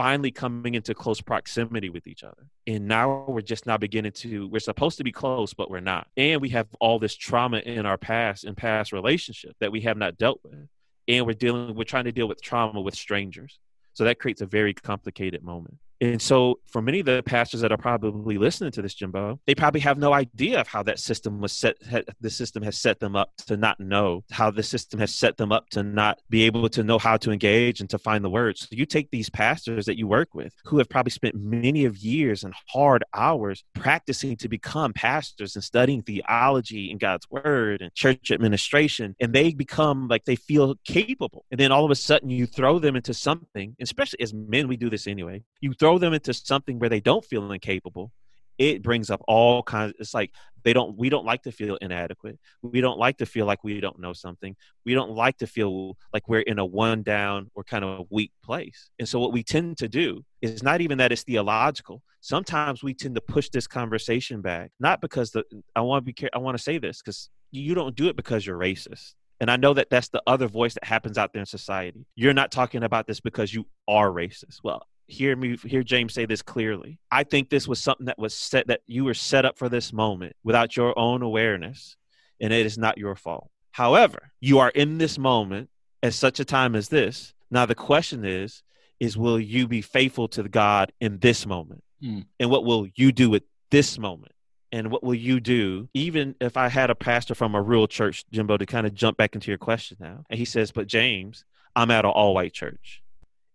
finally 0.00 0.30
coming 0.30 0.74
into 0.74 0.94
close 0.94 1.20
proximity 1.20 1.90
with 1.90 2.06
each 2.06 2.24
other. 2.24 2.46
And 2.66 2.88
now 2.88 3.26
we're 3.28 3.42
just 3.42 3.66
now 3.66 3.76
beginning 3.76 4.12
to, 4.12 4.48
we're 4.48 4.58
supposed 4.58 4.96
to 4.96 5.04
be 5.04 5.12
close, 5.12 5.52
but 5.52 5.70
we're 5.70 5.80
not. 5.80 6.06
And 6.16 6.40
we 6.40 6.48
have 6.50 6.68
all 6.80 6.98
this 6.98 7.14
trauma 7.14 7.58
in 7.58 7.84
our 7.84 7.98
past 7.98 8.44
and 8.44 8.56
past 8.56 8.92
relationship 8.92 9.54
that 9.60 9.70
we 9.70 9.82
have 9.82 9.98
not 9.98 10.16
dealt 10.16 10.40
with 10.42 10.68
and 11.10 11.26
we're 11.26 11.32
dealing 11.32 11.74
we're 11.74 11.84
trying 11.84 12.04
to 12.04 12.12
deal 12.12 12.28
with 12.28 12.40
trauma 12.40 12.80
with 12.80 12.94
strangers 12.94 13.58
so 13.92 14.04
that 14.04 14.18
creates 14.18 14.40
a 14.40 14.46
very 14.46 14.72
complicated 14.72 15.42
moment 15.42 15.76
and 16.02 16.20
so, 16.20 16.60
for 16.66 16.80
many 16.80 17.00
of 17.00 17.06
the 17.06 17.22
pastors 17.24 17.60
that 17.60 17.72
are 17.72 17.76
probably 17.76 18.38
listening 18.38 18.70
to 18.72 18.82
this, 18.82 18.94
Jimbo, 18.94 19.38
they 19.46 19.54
probably 19.54 19.80
have 19.82 19.98
no 19.98 20.14
idea 20.14 20.58
of 20.58 20.66
how 20.66 20.82
that 20.84 20.98
system 20.98 21.40
was 21.40 21.52
set. 21.52 21.76
The 22.20 22.30
system 22.30 22.62
has 22.62 22.78
set 22.78 23.00
them 23.00 23.14
up 23.16 23.32
to 23.48 23.56
not 23.58 23.78
know 23.80 24.24
how 24.30 24.50
the 24.50 24.62
system 24.62 24.98
has 25.00 25.14
set 25.14 25.36
them 25.36 25.52
up 25.52 25.68
to 25.70 25.82
not 25.82 26.18
be 26.30 26.44
able 26.44 26.70
to 26.70 26.82
know 26.82 26.98
how 26.98 27.18
to 27.18 27.30
engage 27.30 27.80
and 27.80 27.90
to 27.90 27.98
find 27.98 28.24
the 28.24 28.30
words. 28.30 28.60
So 28.60 28.68
you 28.70 28.86
take 28.86 29.10
these 29.10 29.28
pastors 29.28 29.84
that 29.86 29.98
you 29.98 30.06
work 30.06 30.34
with 30.34 30.54
who 30.64 30.78
have 30.78 30.88
probably 30.88 31.10
spent 31.10 31.34
many 31.34 31.84
of 31.84 31.98
years 31.98 32.44
and 32.44 32.54
hard 32.68 33.04
hours 33.14 33.62
practicing 33.74 34.36
to 34.38 34.48
become 34.48 34.94
pastors 34.94 35.54
and 35.54 35.62
studying 35.62 36.00
theology 36.00 36.90
and 36.90 36.98
God's 36.98 37.26
word 37.30 37.82
and 37.82 37.94
church 37.94 38.30
administration, 38.30 39.14
and 39.20 39.34
they 39.34 39.52
become 39.52 40.08
like 40.08 40.24
they 40.24 40.36
feel 40.36 40.76
capable. 40.86 41.44
And 41.50 41.60
then 41.60 41.72
all 41.72 41.84
of 41.84 41.90
a 41.90 41.94
sudden, 41.96 42.30
you 42.30 42.46
throw 42.46 42.78
them 42.78 42.96
into 42.96 43.12
something, 43.12 43.76
especially 43.80 44.20
as 44.20 44.32
men, 44.32 44.66
we 44.66 44.78
do 44.78 44.88
this 44.88 45.06
anyway. 45.06 45.42
You 45.60 45.74
throw 45.74 45.89
throw 45.90 45.98
them 45.98 46.14
into 46.14 46.32
something 46.32 46.78
where 46.78 46.88
they 46.88 47.00
don't 47.00 47.24
feel 47.24 47.50
incapable 47.50 48.12
it 48.58 48.82
brings 48.82 49.08
up 49.08 49.22
all 49.26 49.62
kinds 49.62 49.94
it's 49.98 50.12
like 50.12 50.30
they 50.64 50.74
don't 50.74 50.96
we 50.96 51.08
don't 51.08 51.24
like 51.24 51.42
to 51.44 51.52
feel 51.52 51.76
inadequate. 51.76 52.38
We 52.60 52.82
don't 52.82 52.98
like 52.98 53.16
to 53.16 53.26
feel 53.26 53.46
like 53.46 53.64
we 53.64 53.80
don't 53.80 53.98
know 53.98 54.12
something. 54.12 54.54
We 54.84 54.92
don't 54.92 55.12
like 55.12 55.38
to 55.38 55.46
feel 55.46 55.96
like 56.12 56.28
we're 56.28 56.42
in 56.42 56.58
a 56.58 56.64
one 56.66 57.02
down 57.02 57.50
or 57.54 57.64
kind 57.64 57.82
of 57.82 58.00
a 58.00 58.04
weak 58.10 58.32
place. 58.44 58.90
And 58.98 59.08
so 59.08 59.18
what 59.18 59.32
we 59.32 59.42
tend 59.42 59.78
to 59.78 59.88
do 59.88 60.22
is 60.42 60.62
not 60.62 60.82
even 60.82 60.98
that 60.98 61.10
it's 61.10 61.22
theological. 61.22 62.02
Sometimes 62.20 62.82
we 62.82 62.92
tend 62.92 63.14
to 63.14 63.22
push 63.22 63.48
this 63.48 63.66
conversation 63.66 64.42
back 64.42 64.72
not 64.78 65.00
because 65.00 65.30
the 65.30 65.42
i 65.74 65.80
want 65.80 66.04
to 66.04 66.12
be 66.12 66.28
i 66.34 66.38
want 66.38 66.54
to 66.56 66.62
say 66.62 66.76
this 66.76 67.00
because 67.00 67.30
you 67.50 67.74
don't 67.74 67.96
do 67.96 68.08
it 68.08 68.16
because 68.16 68.46
you're 68.46 68.58
racist. 68.58 69.14
And 69.40 69.50
I 69.50 69.56
know 69.56 69.72
that 69.72 69.88
that's 69.88 70.08
the 70.08 70.22
other 70.26 70.48
voice 70.48 70.74
that 70.74 70.84
happens 70.84 71.16
out 71.16 71.32
there 71.32 71.40
in 71.40 71.46
society. 71.46 72.04
You're 72.14 72.34
not 72.34 72.52
talking 72.52 72.82
about 72.82 73.06
this 73.06 73.20
because 73.20 73.54
you 73.54 73.66
are 73.88 74.10
racist. 74.10 74.58
Well, 74.62 74.86
hear 75.10 75.36
me 75.36 75.56
hear 75.56 75.82
James 75.82 76.14
say 76.14 76.26
this 76.26 76.42
clearly. 76.42 76.98
I 77.10 77.24
think 77.24 77.50
this 77.50 77.68
was 77.68 77.80
something 77.80 78.06
that 78.06 78.18
was 78.18 78.34
set 78.34 78.68
that 78.68 78.80
you 78.86 79.04
were 79.04 79.14
set 79.14 79.44
up 79.44 79.58
for 79.58 79.68
this 79.68 79.92
moment 79.92 80.36
without 80.44 80.76
your 80.76 80.98
own 80.98 81.22
awareness, 81.22 81.96
and 82.40 82.52
it 82.52 82.66
is 82.66 82.78
not 82.78 82.98
your 82.98 83.16
fault. 83.16 83.50
However, 83.72 84.32
you 84.40 84.58
are 84.58 84.70
in 84.70 84.98
this 84.98 85.18
moment 85.18 85.70
at 86.02 86.14
such 86.14 86.40
a 86.40 86.44
time 86.44 86.74
as 86.74 86.88
this. 86.88 87.34
Now 87.50 87.66
the 87.66 87.74
question 87.74 88.24
is, 88.24 88.62
is 88.98 89.16
will 89.16 89.40
you 89.40 89.66
be 89.66 89.82
faithful 89.82 90.28
to 90.28 90.42
God 90.44 90.92
in 91.00 91.18
this 91.18 91.46
moment? 91.46 91.82
Mm. 92.02 92.26
And 92.38 92.50
what 92.50 92.64
will 92.64 92.86
you 92.94 93.12
do 93.12 93.34
at 93.34 93.42
this 93.70 93.98
moment? 93.98 94.32
And 94.72 94.90
what 94.90 95.02
will 95.02 95.14
you 95.14 95.40
do, 95.40 95.88
even 95.94 96.36
if 96.40 96.56
I 96.56 96.68
had 96.68 96.90
a 96.90 96.94
pastor 96.94 97.34
from 97.34 97.54
a 97.54 97.62
real 97.62 97.88
church, 97.88 98.24
Jimbo, 98.30 98.56
to 98.56 98.66
kind 98.66 98.86
of 98.86 98.94
jump 98.94 99.16
back 99.16 99.34
into 99.34 99.50
your 99.50 99.58
question 99.58 99.96
now? 99.98 100.24
And 100.30 100.38
he 100.38 100.44
says, 100.44 100.70
But 100.70 100.86
James, 100.86 101.44
I'm 101.74 101.90
at 101.90 102.04
an 102.04 102.12
all 102.12 102.34
white 102.34 102.52
church. 102.52 103.02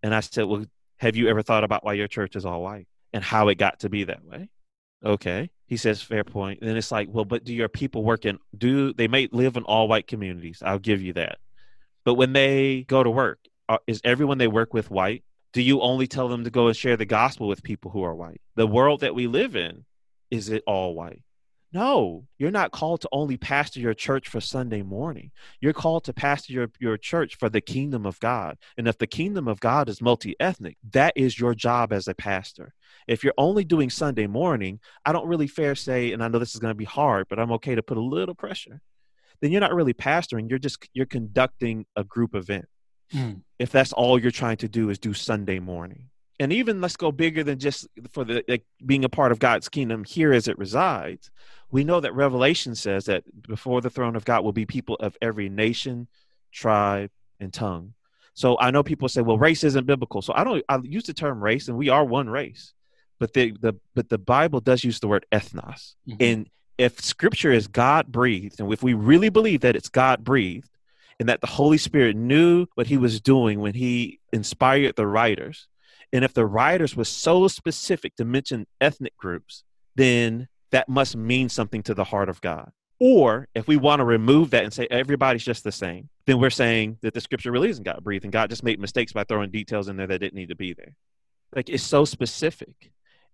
And 0.03 0.13
I 0.13 0.19
said, 0.19 0.45
Well, 0.45 0.65
have 0.97 1.15
you 1.15 1.27
ever 1.27 1.41
thought 1.41 1.63
about 1.63 1.83
why 1.83 1.93
your 1.93 2.07
church 2.07 2.35
is 2.35 2.45
all 2.45 2.61
white 2.61 2.87
and 3.13 3.23
how 3.23 3.47
it 3.49 3.55
got 3.55 3.79
to 3.81 3.89
be 3.89 4.05
that 4.05 4.23
way? 4.23 4.49
Okay. 5.03 5.49
He 5.67 5.77
says, 5.77 6.01
fair 6.01 6.23
point. 6.23 6.59
Then 6.61 6.77
it's 6.77 6.91
like, 6.91 7.07
well, 7.11 7.25
but 7.25 7.43
do 7.43 7.53
your 7.53 7.69
people 7.69 8.03
work 8.03 8.25
in, 8.25 8.39
do 8.57 8.93
they 8.93 9.07
may 9.07 9.27
live 9.31 9.57
in 9.57 9.63
all 9.63 9.87
white 9.87 10.07
communities? 10.07 10.61
I'll 10.63 10.79
give 10.79 11.01
you 11.01 11.13
that. 11.13 11.37
But 12.03 12.15
when 12.15 12.33
they 12.33 12.83
go 12.83 13.03
to 13.03 13.09
work, 13.09 13.39
uh, 13.67 13.79
is 13.87 13.99
everyone 14.03 14.37
they 14.37 14.47
work 14.47 14.73
with 14.73 14.91
white? 14.91 15.23
Do 15.53 15.61
you 15.61 15.81
only 15.81 16.05
tell 16.05 16.27
them 16.27 16.43
to 16.43 16.51
go 16.51 16.67
and 16.67 16.75
share 16.75 16.97
the 16.97 17.05
gospel 17.05 17.47
with 17.47 17.63
people 17.63 17.89
who 17.91 18.03
are 18.03 18.13
white? 18.13 18.41
The 18.55 18.67
world 18.67 19.01
that 19.01 19.15
we 19.15 19.27
live 19.27 19.55
in, 19.55 19.85
is 20.29 20.49
it 20.49 20.63
all 20.67 20.93
white? 20.93 21.21
No, 21.73 22.25
you're 22.37 22.51
not 22.51 22.71
called 22.71 23.01
to 23.01 23.09
only 23.11 23.35
pastor 23.35 23.81
your 23.81 23.93
church 23.93 24.29
for 24.29 24.39
Sunday 24.39 24.81
morning. 24.81 25.31
You're 25.59 25.73
called 25.73 26.05
to 26.05 26.13
pastor 26.13 26.53
your, 26.53 26.67
your 26.79 26.97
church 26.97 27.35
for 27.35 27.49
the 27.49 27.59
kingdom 27.59 28.05
of 28.05 28.19
God. 28.19 28.57
And 28.77 28.87
if 28.87 28.97
the 28.97 29.07
kingdom 29.07 29.47
of 29.47 29.59
God 29.59 29.89
is 29.89 30.01
multi 30.01 30.35
ethnic, 30.39 30.77
that 30.91 31.13
is 31.15 31.37
your 31.37 31.53
job 31.53 31.91
as 31.91 32.07
a 32.07 32.15
pastor. 32.15 32.73
If 33.07 33.23
you're 33.23 33.33
only 33.37 33.65
doing 33.65 33.89
Sunday 33.89 34.25
morning, 34.25 34.79
I 35.05 35.11
don't 35.11 35.27
really 35.27 35.47
fair 35.47 35.75
say, 35.75 36.13
and 36.13 36.23
I 36.23 36.29
know 36.29 36.39
this 36.39 36.53
is 36.53 36.61
going 36.61 36.71
to 36.71 36.77
be 36.77 36.85
hard, 36.85 37.27
but 37.29 37.39
I'm 37.39 37.51
okay 37.53 37.75
to 37.75 37.83
put 37.83 37.97
a 37.97 38.01
little 38.01 38.35
pressure. 38.35 38.81
Then 39.41 39.51
you're 39.51 39.61
not 39.61 39.73
really 39.73 39.93
pastoring. 39.93 40.49
You're 40.49 40.59
just 40.59 40.87
you're 40.93 41.05
conducting 41.05 41.85
a 41.95 42.03
group 42.03 42.35
event. 42.35 42.67
mm. 43.13 43.41
if 43.59 43.71
that's 43.71 43.91
all 43.93 44.17
you're 44.17 44.31
trying 44.31 44.57
to 44.57 44.69
do 44.69 44.89
is 44.89 44.97
do 44.97 45.13
Sunday 45.13 45.59
morning. 45.59 46.09
And 46.39 46.51
even 46.51 46.81
let's 46.81 46.97
go 46.97 47.11
bigger 47.11 47.43
than 47.43 47.59
just 47.59 47.87
for 48.11 48.25
the 48.25 48.43
like, 48.47 48.65
being 48.85 49.05
a 49.05 49.09
part 49.09 49.31
of 49.31 49.39
God's 49.39 49.69
kingdom 49.69 50.03
here 50.03 50.33
as 50.33 50.47
it 50.47 50.57
resides. 50.57 51.31
We 51.71 51.83
know 51.83 51.99
that 51.99 52.13
Revelation 52.13 52.75
says 52.75 53.05
that 53.05 53.23
before 53.41 53.81
the 53.81 53.89
throne 53.89 54.15
of 54.15 54.25
God 54.25 54.43
will 54.43 54.53
be 54.53 54.65
people 54.65 54.95
of 54.95 55.17
every 55.21 55.49
nation, 55.49 56.07
tribe, 56.51 57.09
and 57.39 57.53
tongue. 57.53 57.93
So 58.33 58.57
I 58.59 58.71
know 58.71 58.83
people 58.83 59.07
say, 59.07 59.21
well, 59.21 59.37
race 59.37 59.63
isn't 59.63 59.85
biblical. 59.87 60.21
So 60.21 60.33
I 60.35 60.43
don't 60.43 60.63
I 60.67 60.77
use 60.83 61.05
the 61.05 61.13
term 61.13 61.41
race, 61.41 61.69
and 61.69 61.77
we 61.77 61.89
are 61.89 62.03
one 62.03 62.29
race. 62.29 62.73
But 63.17 63.33
the, 63.33 63.53
the 63.61 63.75
but 63.93 64.09
the 64.09 64.17
Bible 64.17 64.59
does 64.59 64.83
use 64.83 64.99
the 64.99 65.07
word 65.07 65.25
ethnos. 65.31 65.95
Mm-hmm. 66.07 66.15
And 66.19 66.49
if 66.77 66.99
scripture 66.99 67.53
is 67.53 67.67
God 67.67 68.07
breathed, 68.07 68.59
and 68.59 68.71
if 68.73 68.83
we 68.83 68.93
really 68.93 69.29
believe 69.29 69.61
that 69.61 69.77
it's 69.77 69.87
God 69.87 70.23
breathed, 70.23 70.69
and 71.19 71.29
that 71.29 71.39
the 71.39 71.47
Holy 71.47 71.77
Spirit 71.77 72.17
knew 72.17 72.67
what 72.75 72.87
he 72.87 72.97
was 72.97 73.21
doing 73.21 73.61
when 73.61 73.73
he 73.73 74.19
inspired 74.33 74.97
the 74.97 75.07
writers, 75.07 75.67
and 76.13 76.23
if 76.23 76.33
the 76.33 76.45
writers 76.45 76.95
were 76.95 77.05
so 77.05 77.47
specific 77.47 78.15
to 78.15 78.25
mention 78.25 78.67
ethnic 78.81 79.15
groups, 79.17 79.63
then 79.95 80.47
that 80.71 80.89
must 80.89 81.15
mean 81.15 81.49
something 81.49 81.83
to 81.83 81.93
the 81.93 82.03
heart 82.03 82.29
of 82.29 82.41
God. 82.41 82.71
Or 82.99 83.47
if 83.53 83.67
we 83.67 83.75
want 83.75 83.99
to 83.99 84.05
remove 84.05 84.51
that 84.51 84.63
and 84.63 84.73
say 84.73 84.87
everybody's 84.89 85.43
just 85.43 85.63
the 85.63 85.71
same, 85.71 86.09
then 86.25 86.39
we're 86.39 86.49
saying 86.49 86.97
that 87.01 87.13
the 87.13 87.21
scripture 87.21 87.51
really 87.51 87.69
isn't 87.69 87.83
God 87.83 88.03
breathed 88.03 88.23
and 88.23 88.31
God 88.31 88.49
just 88.49 88.63
made 88.63 88.79
mistakes 88.79 89.11
by 89.11 89.23
throwing 89.23 89.51
details 89.51 89.89
in 89.89 89.97
there 89.97 90.07
that 90.07 90.19
didn't 90.19 90.35
need 90.35 90.49
to 90.49 90.55
be 90.55 90.73
there. 90.73 90.95
Like 91.53 91.69
it's 91.69 91.83
so 91.83 92.05
specific. 92.05 92.91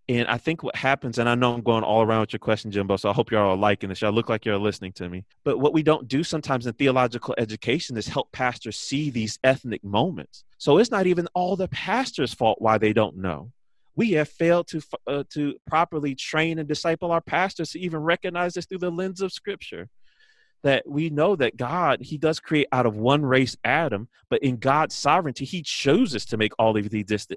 And 0.09 0.27
I 0.27 0.37
think 0.37 0.63
what 0.63 0.75
happens, 0.75 1.19
and 1.19 1.29
I 1.29 1.35
know 1.35 1.53
I'm 1.53 1.61
going 1.61 1.83
all 1.83 2.01
around 2.01 2.21
with 2.21 2.33
your 2.33 2.39
question, 2.39 2.71
Jimbo, 2.71 2.97
so 2.97 3.09
I 3.09 3.13
hope 3.13 3.31
you're 3.31 3.41
all 3.41 3.55
liking 3.55 3.89
this. 3.89 4.01
Y'all 4.01 4.11
look 4.11 4.29
like 4.29 4.45
you're 4.45 4.57
listening 4.57 4.93
to 4.93 5.07
me. 5.07 5.25
But 5.43 5.59
what 5.59 5.73
we 5.73 5.83
don't 5.83 6.07
do 6.07 6.23
sometimes 6.23 6.65
in 6.65 6.73
theological 6.73 7.35
education 7.37 7.95
is 7.97 8.07
help 8.07 8.31
pastors 8.31 8.77
see 8.77 9.09
these 9.09 9.39
ethnic 9.43 9.83
moments. 9.83 10.43
So 10.61 10.77
it's 10.77 10.91
not 10.91 11.07
even 11.07 11.27
all 11.33 11.55
the 11.55 11.67
pastor's 11.69 12.35
fault 12.35 12.61
why 12.61 12.77
they 12.77 12.93
don't 12.93 13.17
know. 13.17 13.51
We 13.95 14.11
have 14.11 14.29
failed 14.29 14.67
to 14.67 14.81
uh, 15.07 15.23
to 15.33 15.55
properly 15.65 16.13
train 16.13 16.59
and 16.59 16.67
disciple 16.67 17.11
our 17.11 17.19
pastors 17.19 17.71
to 17.71 17.79
even 17.79 18.01
recognize 18.01 18.53
this 18.53 18.67
through 18.67 18.77
the 18.77 18.91
lens 18.91 19.21
of 19.21 19.33
Scripture 19.33 19.89
that 20.61 20.87
we 20.87 21.09
know 21.09 21.35
that 21.35 21.57
God, 21.57 22.03
He 22.03 22.19
does 22.19 22.39
create 22.39 22.67
out 22.71 22.85
of 22.85 22.95
one 22.95 23.25
race 23.25 23.57
Adam, 23.63 24.07
but 24.29 24.43
in 24.43 24.57
God's 24.57 24.93
sovereignty, 24.93 25.45
He 25.45 25.63
chooses 25.63 26.25
to 26.25 26.37
make 26.37 26.53
all 26.59 26.77
of 26.77 26.89
these, 26.91 27.27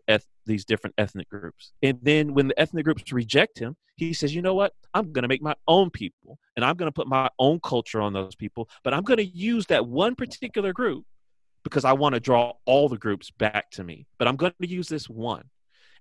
these 0.45 0.64
different 0.66 0.95
ethnic 0.99 1.31
groups. 1.31 1.73
And 1.83 1.99
then 2.02 2.35
when 2.35 2.49
the 2.49 2.61
ethnic 2.61 2.85
groups 2.85 3.11
reject 3.11 3.59
Him, 3.59 3.75
He 3.97 4.12
says, 4.12 4.35
you 4.35 4.43
know 4.43 4.54
what? 4.54 4.75
I'm 4.93 5.12
going 5.12 5.23
to 5.23 5.28
make 5.28 5.40
my 5.40 5.54
own 5.66 5.88
people, 5.88 6.38
and 6.57 6.62
I'm 6.64 6.76
going 6.76 6.88
to 6.88 6.95
put 6.95 7.07
my 7.07 7.31
own 7.38 7.59
culture 7.64 8.02
on 8.02 8.12
those 8.12 8.35
people, 8.35 8.69
but 8.83 8.93
I'm 8.93 9.02
going 9.02 9.16
to 9.16 9.25
use 9.25 9.64
that 9.69 9.87
one 9.87 10.14
particular 10.14 10.75
group 10.75 11.07
because 11.64 11.85
I 11.85 11.92
want 11.92 12.14
to 12.14 12.21
draw 12.21 12.52
all 12.66 12.88
the 12.88 12.99
groups 12.99 13.30
back 13.30 13.71
to 13.73 13.83
me. 13.83 14.06
But 14.18 14.28
I'm 14.28 14.37
going 14.37 14.52
to 14.61 14.68
use 14.68 14.88
this 14.88 15.09
one. 15.09 15.44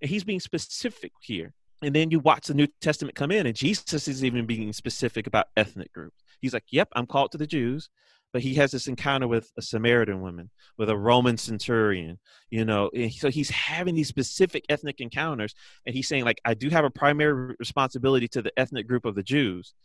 And 0.02 0.10
He's 0.10 0.24
being 0.24 0.40
specific 0.40 1.14
here. 1.22 1.54
And 1.82 1.96
then 1.96 2.12
you 2.12 2.20
watch 2.20 2.48
the 2.48 2.54
New 2.54 2.68
Testament 2.82 3.16
come 3.16 3.32
in, 3.32 3.46
and 3.46 3.56
Jesus 3.56 4.08
is 4.08 4.24
even 4.24 4.46
being 4.46 4.72
specific 4.72 5.28
about 5.28 5.48
ethnic 5.58 5.92
groups. 5.92 6.24
He's 6.40 6.54
like, 6.54 6.66
Yep, 6.70 6.90
I'm 6.96 7.08
called 7.08 7.32
to 7.32 7.38
the 7.38 7.48
Jews. 7.48 7.90
But 8.32 8.42
he 8.42 8.56
has 8.56 8.72
this 8.72 8.88
encounter 8.88 9.28
with 9.28 9.52
a 9.60 9.62
Samaritan 9.62 10.20
woman, 10.20 10.50
with 10.80 10.90
a 10.90 10.98
Roman 10.98 11.38
centurion, 11.38 12.18
you 12.50 12.66
know. 12.66 12.90
so 13.12 13.30
he's 13.30 13.52
having 13.52 13.94
these 13.94 14.08
specific 14.08 14.66
ethnic 14.70 15.00
encounters. 15.02 15.54
And 15.86 15.94
he's 15.94 16.08
saying, 16.08 16.26
like, 16.26 16.42
I 16.44 16.56
do 16.56 16.70
have 16.70 16.84
a 16.84 16.90
primary 16.90 17.56
responsibility 17.60 18.28
to 18.30 18.42
the 18.42 18.52
ethnic 18.58 18.88
group 18.88 19.06
of 19.06 19.14
the 19.14 19.22
Jews, 19.22 19.76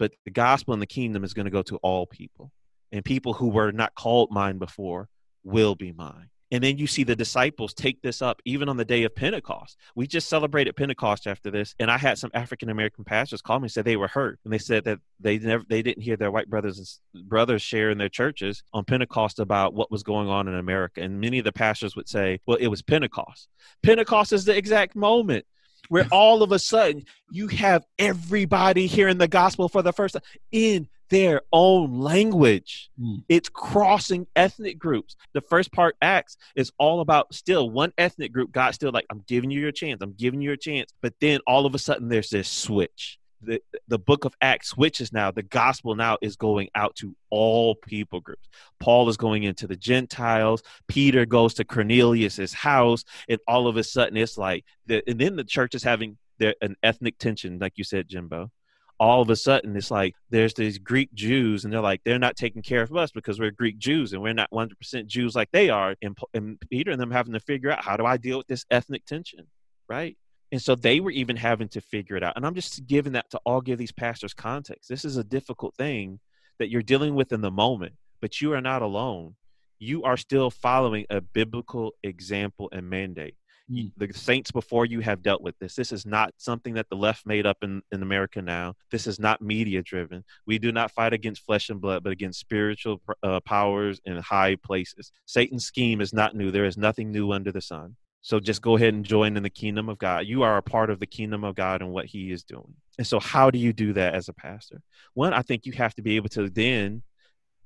but 0.00 0.12
the 0.24 0.32
gospel 0.32 0.72
and 0.72 0.82
the 0.82 0.86
kingdom 0.86 1.22
is 1.22 1.32
going 1.32 1.44
to 1.44 1.50
go 1.52 1.62
to 1.62 1.76
all 1.76 2.06
people. 2.06 2.50
And 2.92 3.04
people 3.04 3.34
who 3.34 3.48
were 3.48 3.72
not 3.72 3.94
called 3.94 4.30
mine 4.30 4.58
before 4.58 5.08
will 5.44 5.74
be 5.74 5.92
mine. 5.92 6.30
And 6.52 6.62
then 6.62 6.78
you 6.78 6.86
see 6.86 7.02
the 7.02 7.16
disciples 7.16 7.74
take 7.74 8.00
this 8.02 8.22
up 8.22 8.40
even 8.44 8.68
on 8.68 8.76
the 8.76 8.84
day 8.84 9.02
of 9.02 9.16
Pentecost. 9.16 9.76
We 9.96 10.06
just 10.06 10.28
celebrated 10.28 10.76
Pentecost 10.76 11.26
after 11.26 11.50
this, 11.50 11.74
and 11.80 11.90
I 11.90 11.98
had 11.98 12.18
some 12.18 12.30
African 12.34 12.70
American 12.70 13.04
pastors 13.04 13.42
call 13.42 13.58
me 13.58 13.64
and 13.64 13.72
said 13.72 13.84
they 13.84 13.96
were 13.96 14.06
hurt, 14.06 14.38
and 14.44 14.52
they 14.52 14.58
said 14.58 14.84
that 14.84 15.00
they 15.18 15.38
never 15.38 15.64
they 15.68 15.82
didn't 15.82 16.04
hear 16.04 16.16
their 16.16 16.30
white 16.30 16.48
brothers 16.48 17.00
and 17.14 17.28
brothers 17.28 17.62
share 17.62 17.90
in 17.90 17.98
their 17.98 18.08
churches 18.08 18.62
on 18.72 18.84
Pentecost 18.84 19.40
about 19.40 19.74
what 19.74 19.90
was 19.90 20.04
going 20.04 20.28
on 20.28 20.46
in 20.46 20.54
America. 20.54 21.00
And 21.00 21.20
many 21.20 21.38
of 21.40 21.44
the 21.44 21.52
pastors 21.52 21.96
would 21.96 22.08
say, 22.08 22.38
"Well, 22.46 22.58
it 22.58 22.68
was 22.68 22.80
Pentecost. 22.80 23.48
Pentecost 23.82 24.32
is 24.32 24.44
the 24.44 24.56
exact 24.56 24.94
moment 24.94 25.46
where 25.88 26.06
all 26.12 26.42
of 26.42 26.52
a 26.52 26.58
sudden 26.58 27.04
you 27.30 27.48
have 27.48 27.84
everybody 27.98 28.86
hearing 28.86 29.18
the 29.18 29.28
gospel 29.28 29.68
for 29.68 29.82
the 29.82 29.92
first 29.92 30.14
time 30.14 30.22
in 30.52 30.88
their 31.08 31.42
own 31.52 32.00
language. 32.00 32.90
Mm. 33.00 33.22
It's 33.28 33.48
crossing 33.48 34.26
ethnic 34.34 34.78
groups. 34.78 35.16
The 35.32 35.40
first 35.40 35.72
part, 35.72 35.96
Acts, 36.02 36.36
is 36.54 36.72
all 36.78 37.00
about 37.00 37.34
still 37.34 37.70
one 37.70 37.92
ethnic 37.98 38.32
group. 38.32 38.52
God 38.52 38.72
still 38.72 38.92
like, 38.92 39.06
I'm 39.10 39.24
giving 39.26 39.50
you 39.50 39.60
your 39.60 39.72
chance. 39.72 40.02
I'm 40.02 40.14
giving 40.14 40.40
you 40.40 40.52
a 40.52 40.56
chance. 40.56 40.92
But 41.00 41.14
then 41.20 41.40
all 41.46 41.66
of 41.66 41.74
a 41.74 41.78
sudden, 41.78 42.08
there's 42.08 42.30
this 42.30 42.48
switch. 42.48 43.18
The, 43.42 43.62
the 43.86 43.98
book 43.98 44.24
of 44.24 44.34
Acts 44.40 44.68
switches 44.68 45.12
now. 45.12 45.30
The 45.30 45.42
gospel 45.42 45.94
now 45.94 46.16
is 46.22 46.36
going 46.36 46.68
out 46.74 46.96
to 46.96 47.14
all 47.30 47.74
people 47.74 48.20
groups. 48.20 48.48
Paul 48.80 49.08
is 49.08 49.16
going 49.16 49.44
into 49.44 49.66
the 49.66 49.76
Gentiles. 49.76 50.62
Peter 50.88 51.26
goes 51.26 51.54
to 51.54 51.64
Cornelius's 51.64 52.54
house, 52.54 53.04
and 53.28 53.38
all 53.46 53.68
of 53.68 53.76
a 53.76 53.84
sudden, 53.84 54.16
it's 54.16 54.38
like, 54.38 54.64
the, 54.86 55.02
and 55.08 55.20
then 55.20 55.36
the 55.36 55.44
church 55.44 55.74
is 55.74 55.82
having 55.82 56.16
their, 56.38 56.54
an 56.62 56.76
ethnic 56.82 57.18
tension, 57.18 57.58
like 57.58 57.74
you 57.76 57.84
said, 57.84 58.08
Jimbo 58.08 58.50
all 58.98 59.22
of 59.22 59.30
a 59.30 59.36
sudden 59.36 59.76
it's 59.76 59.90
like 59.90 60.14
there's 60.30 60.54
these 60.54 60.78
Greek 60.78 61.12
Jews 61.12 61.64
and 61.64 61.72
they're 61.72 61.80
like 61.80 62.02
they're 62.04 62.18
not 62.18 62.36
taking 62.36 62.62
care 62.62 62.82
of 62.82 62.96
us 62.96 63.10
because 63.10 63.38
we're 63.38 63.50
Greek 63.50 63.78
Jews 63.78 64.12
and 64.12 64.22
we're 64.22 64.32
not 64.32 64.50
100% 64.50 65.06
Jews 65.06 65.34
like 65.34 65.50
they 65.52 65.70
are. 65.70 65.94
And, 66.02 66.16
and 66.34 66.58
Peter 66.70 66.90
and 66.90 67.00
them 67.00 67.10
having 67.10 67.34
to 67.34 67.40
figure 67.40 67.70
out 67.70 67.84
how 67.84 67.96
do 67.96 68.06
I 68.06 68.16
deal 68.16 68.38
with 68.38 68.46
this 68.46 68.64
ethnic 68.70 69.04
tension? 69.04 69.46
Right? 69.88 70.16
And 70.52 70.62
so 70.62 70.74
they 70.74 71.00
were 71.00 71.10
even 71.10 71.36
having 71.36 71.68
to 71.70 71.80
figure 71.80 72.16
it 72.16 72.22
out. 72.22 72.34
And 72.36 72.46
I'm 72.46 72.54
just 72.54 72.86
giving 72.86 73.12
that 73.12 73.30
to 73.30 73.40
all 73.44 73.60
give 73.60 73.78
these 73.78 73.92
pastors 73.92 74.32
context. 74.32 74.88
This 74.88 75.04
is 75.04 75.16
a 75.16 75.24
difficult 75.24 75.74
thing 75.74 76.20
that 76.58 76.70
you're 76.70 76.82
dealing 76.82 77.14
with 77.14 77.32
in 77.32 77.40
the 77.40 77.50
moment 77.50 77.94
but 78.20 78.40
you 78.40 78.52
are 78.52 78.60
not 78.60 78.82
alone. 78.82 79.34
You 79.78 80.04
are 80.04 80.16
still 80.16 80.50
following 80.50 81.06
a 81.10 81.20
biblical 81.20 81.92
example 82.02 82.68
and 82.72 82.88
mandate 82.88 83.36
Mm. 83.70 83.90
the 83.96 84.12
saints 84.12 84.52
before 84.52 84.86
you 84.86 85.00
have 85.00 85.22
dealt 85.22 85.42
with 85.42 85.58
this. 85.58 85.74
This 85.74 85.90
is 85.90 86.06
not 86.06 86.32
something 86.36 86.74
that 86.74 86.88
the 86.88 86.96
left 86.96 87.26
made 87.26 87.46
up 87.46 87.58
in, 87.62 87.82
in 87.90 88.00
America 88.00 88.40
now. 88.40 88.74
This 88.92 89.08
is 89.08 89.18
not 89.18 89.42
media 89.42 89.82
driven. 89.82 90.22
We 90.46 90.60
do 90.60 90.70
not 90.70 90.92
fight 90.92 91.12
against 91.12 91.44
flesh 91.44 91.68
and 91.68 91.80
blood, 91.80 92.04
but 92.04 92.12
against 92.12 92.38
spiritual 92.38 93.02
uh, 93.24 93.40
powers 93.40 94.00
in 94.04 94.18
high 94.18 94.54
places. 94.54 95.10
Satan's 95.24 95.64
scheme 95.64 96.00
is 96.00 96.12
not 96.12 96.36
new. 96.36 96.52
There 96.52 96.64
is 96.64 96.78
nothing 96.78 97.10
new 97.10 97.32
under 97.32 97.50
the 97.50 97.60
sun. 97.60 97.96
So 98.22 98.38
just 98.38 98.62
go 98.62 98.76
ahead 98.76 98.94
and 98.94 99.04
join 99.04 99.36
in 99.36 99.42
the 99.42 99.50
kingdom 99.50 99.88
of 99.88 99.98
God. 99.98 100.26
You 100.26 100.44
are 100.44 100.56
a 100.56 100.62
part 100.62 100.90
of 100.90 101.00
the 101.00 101.06
kingdom 101.06 101.42
of 101.42 101.56
God 101.56 101.80
and 101.80 101.92
what 101.92 102.06
he 102.06 102.30
is 102.30 102.44
doing. 102.44 102.74
And 102.98 103.06
so, 103.06 103.20
how 103.20 103.50
do 103.50 103.58
you 103.58 103.72
do 103.72 103.92
that 103.92 104.14
as 104.14 104.28
a 104.28 104.32
pastor? 104.32 104.80
One, 105.14 105.32
I 105.32 105.42
think 105.42 105.66
you 105.66 105.72
have 105.72 105.94
to 105.96 106.02
be 106.02 106.16
able 106.16 106.28
to 106.30 106.48
then 106.48 107.02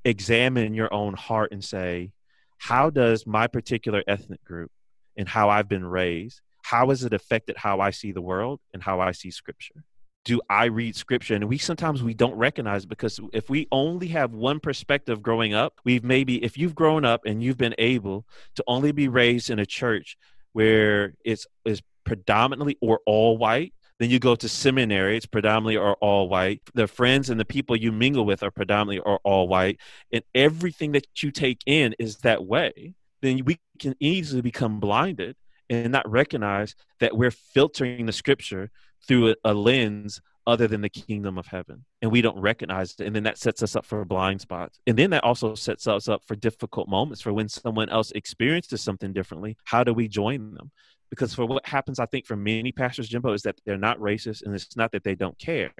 examine 0.04 0.74
your 0.74 0.92
own 0.92 1.14
heart 1.14 1.52
and 1.52 1.64
say, 1.64 2.12
how 2.58 2.90
does 2.90 3.26
my 3.26 3.46
particular 3.46 4.02
ethnic 4.06 4.44
group 4.44 4.70
and 5.16 5.28
how 5.28 5.50
I've 5.50 5.68
been 5.68 5.84
raised, 5.84 6.40
how 6.62 6.90
has 6.90 7.04
it 7.04 7.12
affected 7.12 7.56
how 7.56 7.80
I 7.80 7.90
see 7.90 8.12
the 8.12 8.22
world 8.22 8.60
and 8.72 8.82
how 8.82 9.00
I 9.00 9.12
see 9.12 9.30
scripture? 9.30 9.84
Do 10.24 10.40
I 10.50 10.66
read 10.66 10.94
scripture? 10.96 11.34
And 11.34 11.48
we 11.48 11.58
sometimes 11.58 12.02
we 12.02 12.14
don't 12.14 12.34
recognize 12.34 12.84
because 12.84 13.18
if 13.32 13.48
we 13.48 13.66
only 13.72 14.08
have 14.08 14.32
one 14.32 14.60
perspective 14.60 15.22
growing 15.22 15.54
up, 15.54 15.80
we've 15.84 16.04
maybe 16.04 16.44
if 16.44 16.58
you've 16.58 16.74
grown 16.74 17.04
up 17.04 17.22
and 17.24 17.42
you've 17.42 17.56
been 17.56 17.74
able 17.78 18.26
to 18.56 18.64
only 18.66 18.92
be 18.92 19.08
raised 19.08 19.50
in 19.50 19.58
a 19.58 19.66
church 19.66 20.18
where 20.52 21.14
it's 21.24 21.46
is 21.64 21.80
predominantly 22.04 22.76
or 22.80 23.00
all 23.06 23.38
white, 23.38 23.72
then 23.98 24.10
you 24.10 24.18
go 24.18 24.34
to 24.34 24.48
seminary, 24.48 25.16
it's 25.16 25.26
predominantly 25.26 25.76
or 25.76 25.94
all 25.96 26.28
white. 26.28 26.60
The 26.74 26.86
friends 26.86 27.30
and 27.30 27.38
the 27.38 27.44
people 27.44 27.76
you 27.76 27.92
mingle 27.92 28.24
with 28.24 28.42
are 28.42 28.50
predominantly 28.50 28.98
or 28.98 29.20
all 29.24 29.48
white. 29.48 29.78
And 30.12 30.22
everything 30.34 30.92
that 30.92 31.06
you 31.22 31.30
take 31.30 31.60
in 31.66 31.94
is 31.98 32.18
that 32.18 32.44
way 32.44 32.94
then 33.22 33.44
we 33.44 33.58
can 33.78 33.94
easily 34.00 34.42
become 34.42 34.80
blinded 34.80 35.36
and 35.68 35.92
not 35.92 36.10
recognize 36.10 36.74
that 36.98 37.16
we're 37.16 37.30
filtering 37.30 38.06
the 38.06 38.12
scripture 38.12 38.70
through 39.06 39.30
a, 39.30 39.34
a, 39.44 39.54
lens 39.54 40.20
other 40.46 40.66
than 40.66 40.80
the 40.80 40.88
kingdom 40.88 41.38
of 41.38 41.46
heaven. 41.46 41.84
And 42.02 42.10
we 42.10 42.22
don't 42.22 42.38
recognize 42.38 42.94
it. 42.98 43.06
And 43.06 43.14
then 43.14 43.22
that 43.22 43.38
sets 43.38 43.62
us 43.62 43.76
up 43.76 43.86
for 43.86 44.04
blind 44.04 44.40
spots. 44.40 44.80
And 44.86 44.98
then 44.98 45.10
that 45.10 45.22
also 45.22 45.54
sets 45.54 45.86
us 45.86 46.08
up 46.08 46.22
for 46.26 46.34
difficult 46.34 46.88
moments 46.88 47.22
for 47.22 47.32
when 47.32 47.48
someone 47.48 47.88
else 47.88 48.10
experiences 48.12 48.80
something 48.80 49.12
differently 49.12 49.56
how 49.64 49.84
do 49.84 49.94
we 49.94 50.08
join 50.08 50.54
them? 50.54 50.70
Because 51.08 51.34
for 51.34 51.44
what 51.44 51.66
happens 51.66 51.98
i 51.98 52.06
think 52.06 52.24
for 52.24 52.36
many 52.36 52.70
pastors 52.70 53.08
jimbo 53.08 53.32
is 53.32 53.42
that 53.42 53.60
they're 53.66 53.76
not 53.76 53.98
racist 53.98 54.44
and 54.44 54.54
it's 54.54 54.76
not 54.76 54.92
that 54.92 55.04
they 55.04 55.14
don't 55.14 55.38
care. 55.38 55.72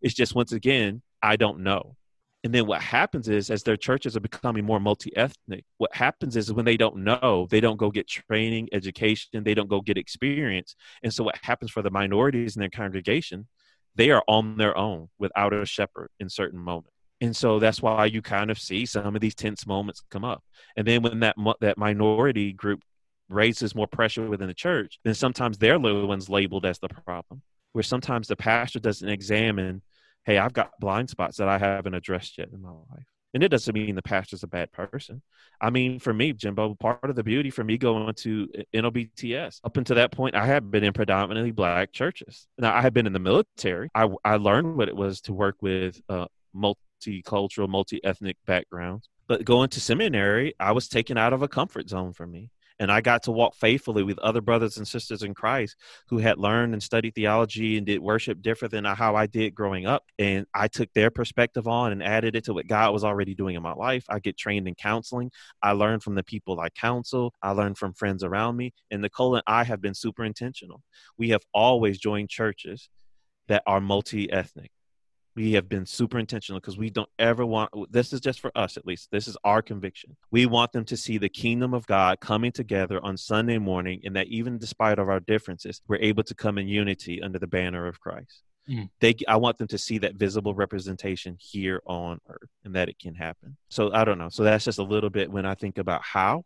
It's 0.00 0.14
just 0.14 0.34
once 0.34 0.52
again 0.52 1.02
i 1.22 1.36
don't 1.36 1.60
know 1.60 1.96
and 2.46 2.54
then 2.54 2.64
what 2.64 2.80
happens 2.80 3.28
is, 3.28 3.50
as 3.50 3.64
their 3.64 3.76
churches 3.76 4.16
are 4.16 4.20
becoming 4.20 4.64
more 4.64 4.78
multi 4.78 5.10
ethnic, 5.16 5.64
what 5.78 5.92
happens 5.92 6.36
is 6.36 6.52
when 6.52 6.64
they 6.64 6.76
don't 6.76 6.98
know, 6.98 7.48
they 7.50 7.58
don't 7.58 7.76
go 7.76 7.90
get 7.90 8.06
training, 8.06 8.68
education, 8.70 9.42
they 9.42 9.52
don't 9.52 9.68
go 9.68 9.80
get 9.80 9.98
experience. 9.98 10.76
And 11.02 11.12
so, 11.12 11.24
what 11.24 11.40
happens 11.42 11.72
for 11.72 11.82
the 11.82 11.90
minorities 11.90 12.54
in 12.54 12.60
their 12.60 12.70
congregation, 12.70 13.48
they 13.96 14.12
are 14.12 14.22
on 14.28 14.58
their 14.58 14.78
own 14.78 15.08
without 15.18 15.54
a 15.54 15.66
shepherd 15.66 16.10
in 16.20 16.28
certain 16.28 16.60
moments. 16.60 16.92
And 17.20 17.34
so 17.34 17.58
that's 17.58 17.82
why 17.82 18.04
you 18.04 18.22
kind 18.22 18.48
of 18.52 18.60
see 18.60 18.86
some 18.86 19.16
of 19.16 19.20
these 19.20 19.34
tense 19.34 19.66
moments 19.66 20.04
come 20.08 20.24
up. 20.24 20.44
And 20.76 20.86
then 20.86 21.02
when 21.02 21.18
that 21.18 21.34
that 21.60 21.78
minority 21.78 22.52
group 22.52 22.80
raises 23.28 23.74
more 23.74 23.88
pressure 23.88 24.28
within 24.28 24.46
the 24.46 24.54
church, 24.54 25.00
then 25.02 25.14
sometimes 25.14 25.58
they're 25.58 25.80
the 25.80 26.06
ones 26.06 26.28
labeled 26.28 26.64
as 26.64 26.78
the 26.78 26.90
problem. 26.90 27.42
Where 27.72 27.82
sometimes 27.82 28.28
the 28.28 28.36
pastor 28.36 28.78
doesn't 28.78 29.08
examine, 29.08 29.82
hey, 30.26 30.38
I've 30.38 30.52
got 30.52 30.78
blind 30.80 31.08
spots 31.08 31.38
that 31.38 31.48
I 31.48 31.56
haven't 31.56 31.94
addressed 31.94 32.36
yet 32.36 32.48
in 32.52 32.60
my 32.60 32.70
life. 32.70 33.06
And 33.32 33.42
it 33.42 33.48
doesn't 33.48 33.74
mean 33.74 33.94
the 33.94 34.02
pastor's 34.02 34.42
a 34.42 34.48
bad 34.48 34.72
person. 34.72 35.22
I 35.60 35.70
mean, 35.70 35.98
for 35.98 36.12
me, 36.12 36.32
Jimbo, 36.32 36.74
part 36.74 37.04
of 37.04 37.16
the 37.16 37.22
beauty 37.22 37.50
for 37.50 37.62
me 37.62 37.76
going 37.76 38.14
to 38.14 38.48
NOBTS, 38.74 39.60
up 39.62 39.76
until 39.76 39.96
that 39.96 40.10
point, 40.10 40.34
I 40.34 40.46
had 40.46 40.70
been 40.70 40.84
in 40.84 40.92
predominantly 40.92 41.50
black 41.50 41.92
churches. 41.92 42.46
Now, 42.58 42.74
I 42.74 42.80
had 42.80 42.94
been 42.94 43.06
in 43.06 43.12
the 43.12 43.18
military. 43.18 43.90
I, 43.94 44.08
I 44.24 44.36
learned 44.36 44.76
what 44.76 44.88
it 44.88 44.96
was 44.96 45.20
to 45.22 45.32
work 45.32 45.56
with 45.60 46.00
uh, 46.08 46.26
multicultural, 46.54 47.68
multi 47.68 48.02
ethnic 48.02 48.36
backgrounds. 48.46 49.08
But 49.28 49.44
going 49.44 49.68
to 49.70 49.80
seminary, 49.80 50.54
I 50.58 50.72
was 50.72 50.88
taken 50.88 51.18
out 51.18 51.32
of 51.32 51.42
a 51.42 51.48
comfort 51.48 51.88
zone 51.88 52.12
for 52.12 52.26
me. 52.26 52.50
And 52.78 52.92
I 52.92 53.00
got 53.00 53.22
to 53.24 53.32
walk 53.32 53.54
faithfully 53.54 54.02
with 54.02 54.18
other 54.18 54.40
brothers 54.40 54.76
and 54.76 54.86
sisters 54.86 55.22
in 55.22 55.34
Christ 55.34 55.76
who 56.08 56.18
had 56.18 56.38
learned 56.38 56.74
and 56.74 56.82
studied 56.82 57.14
theology 57.14 57.76
and 57.76 57.86
did 57.86 58.00
worship 58.00 58.42
different 58.42 58.72
than 58.72 58.84
how 58.84 59.16
I 59.16 59.26
did 59.26 59.54
growing 59.54 59.86
up. 59.86 60.04
And 60.18 60.46
I 60.54 60.68
took 60.68 60.92
their 60.92 61.10
perspective 61.10 61.66
on 61.66 61.92
and 61.92 62.02
added 62.02 62.36
it 62.36 62.44
to 62.44 62.54
what 62.54 62.66
God 62.66 62.92
was 62.92 63.04
already 63.04 63.34
doing 63.34 63.56
in 63.56 63.62
my 63.62 63.72
life. 63.72 64.04
I 64.08 64.18
get 64.18 64.36
trained 64.36 64.68
in 64.68 64.74
counseling. 64.74 65.30
I 65.62 65.72
learn 65.72 66.00
from 66.00 66.14
the 66.14 66.24
people 66.24 66.60
I 66.60 66.68
counsel. 66.70 67.32
I 67.42 67.52
learn 67.52 67.74
from 67.74 67.94
friends 67.94 68.22
around 68.22 68.56
me. 68.56 68.74
And 68.90 69.02
Nicole 69.02 69.36
and 69.36 69.44
I 69.46 69.64
have 69.64 69.80
been 69.80 69.94
super 69.94 70.24
intentional. 70.24 70.82
We 71.16 71.30
have 71.30 71.42
always 71.54 71.98
joined 71.98 72.28
churches 72.28 72.90
that 73.48 73.62
are 73.66 73.80
multi 73.80 74.30
ethnic 74.30 74.70
we 75.36 75.52
have 75.52 75.68
been 75.68 75.86
super 75.86 76.18
intentional 76.18 76.58
because 76.58 76.78
we 76.78 76.90
don't 76.90 77.10
ever 77.18 77.44
want 77.44 77.70
this 77.92 78.12
is 78.12 78.20
just 78.20 78.40
for 78.40 78.50
us 78.56 78.76
at 78.76 78.86
least 78.86 79.10
this 79.12 79.28
is 79.28 79.36
our 79.44 79.62
conviction. 79.62 80.16
We 80.30 80.46
want 80.46 80.72
them 80.72 80.84
to 80.86 80.96
see 80.96 81.18
the 81.18 81.28
kingdom 81.28 81.74
of 81.74 81.86
god 81.86 82.18
coming 82.20 82.50
together 82.50 82.98
on 83.04 83.16
sunday 83.16 83.58
morning 83.58 84.00
and 84.04 84.16
that 84.16 84.26
even 84.28 84.58
despite 84.58 84.98
of 84.98 85.08
our 85.08 85.20
differences 85.20 85.82
we're 85.86 85.96
able 85.96 86.24
to 86.24 86.34
come 86.34 86.58
in 86.58 86.66
unity 86.66 87.22
under 87.22 87.38
the 87.38 87.46
banner 87.46 87.86
of 87.86 88.00
christ. 88.00 88.42
Mm. 88.68 88.88
they 89.00 89.14
i 89.28 89.36
want 89.36 89.58
them 89.58 89.68
to 89.68 89.78
see 89.78 89.98
that 89.98 90.16
visible 90.16 90.54
representation 90.54 91.36
here 91.38 91.80
on 91.86 92.18
earth 92.28 92.50
and 92.64 92.74
that 92.74 92.88
it 92.88 92.98
can 92.98 93.14
happen. 93.14 93.56
So 93.68 93.92
i 93.92 94.04
don't 94.04 94.18
know. 94.18 94.30
So 94.30 94.42
that's 94.42 94.64
just 94.64 94.78
a 94.78 94.82
little 94.82 95.10
bit 95.10 95.30
when 95.30 95.46
i 95.46 95.54
think 95.54 95.78
about 95.78 96.02
how 96.02 96.44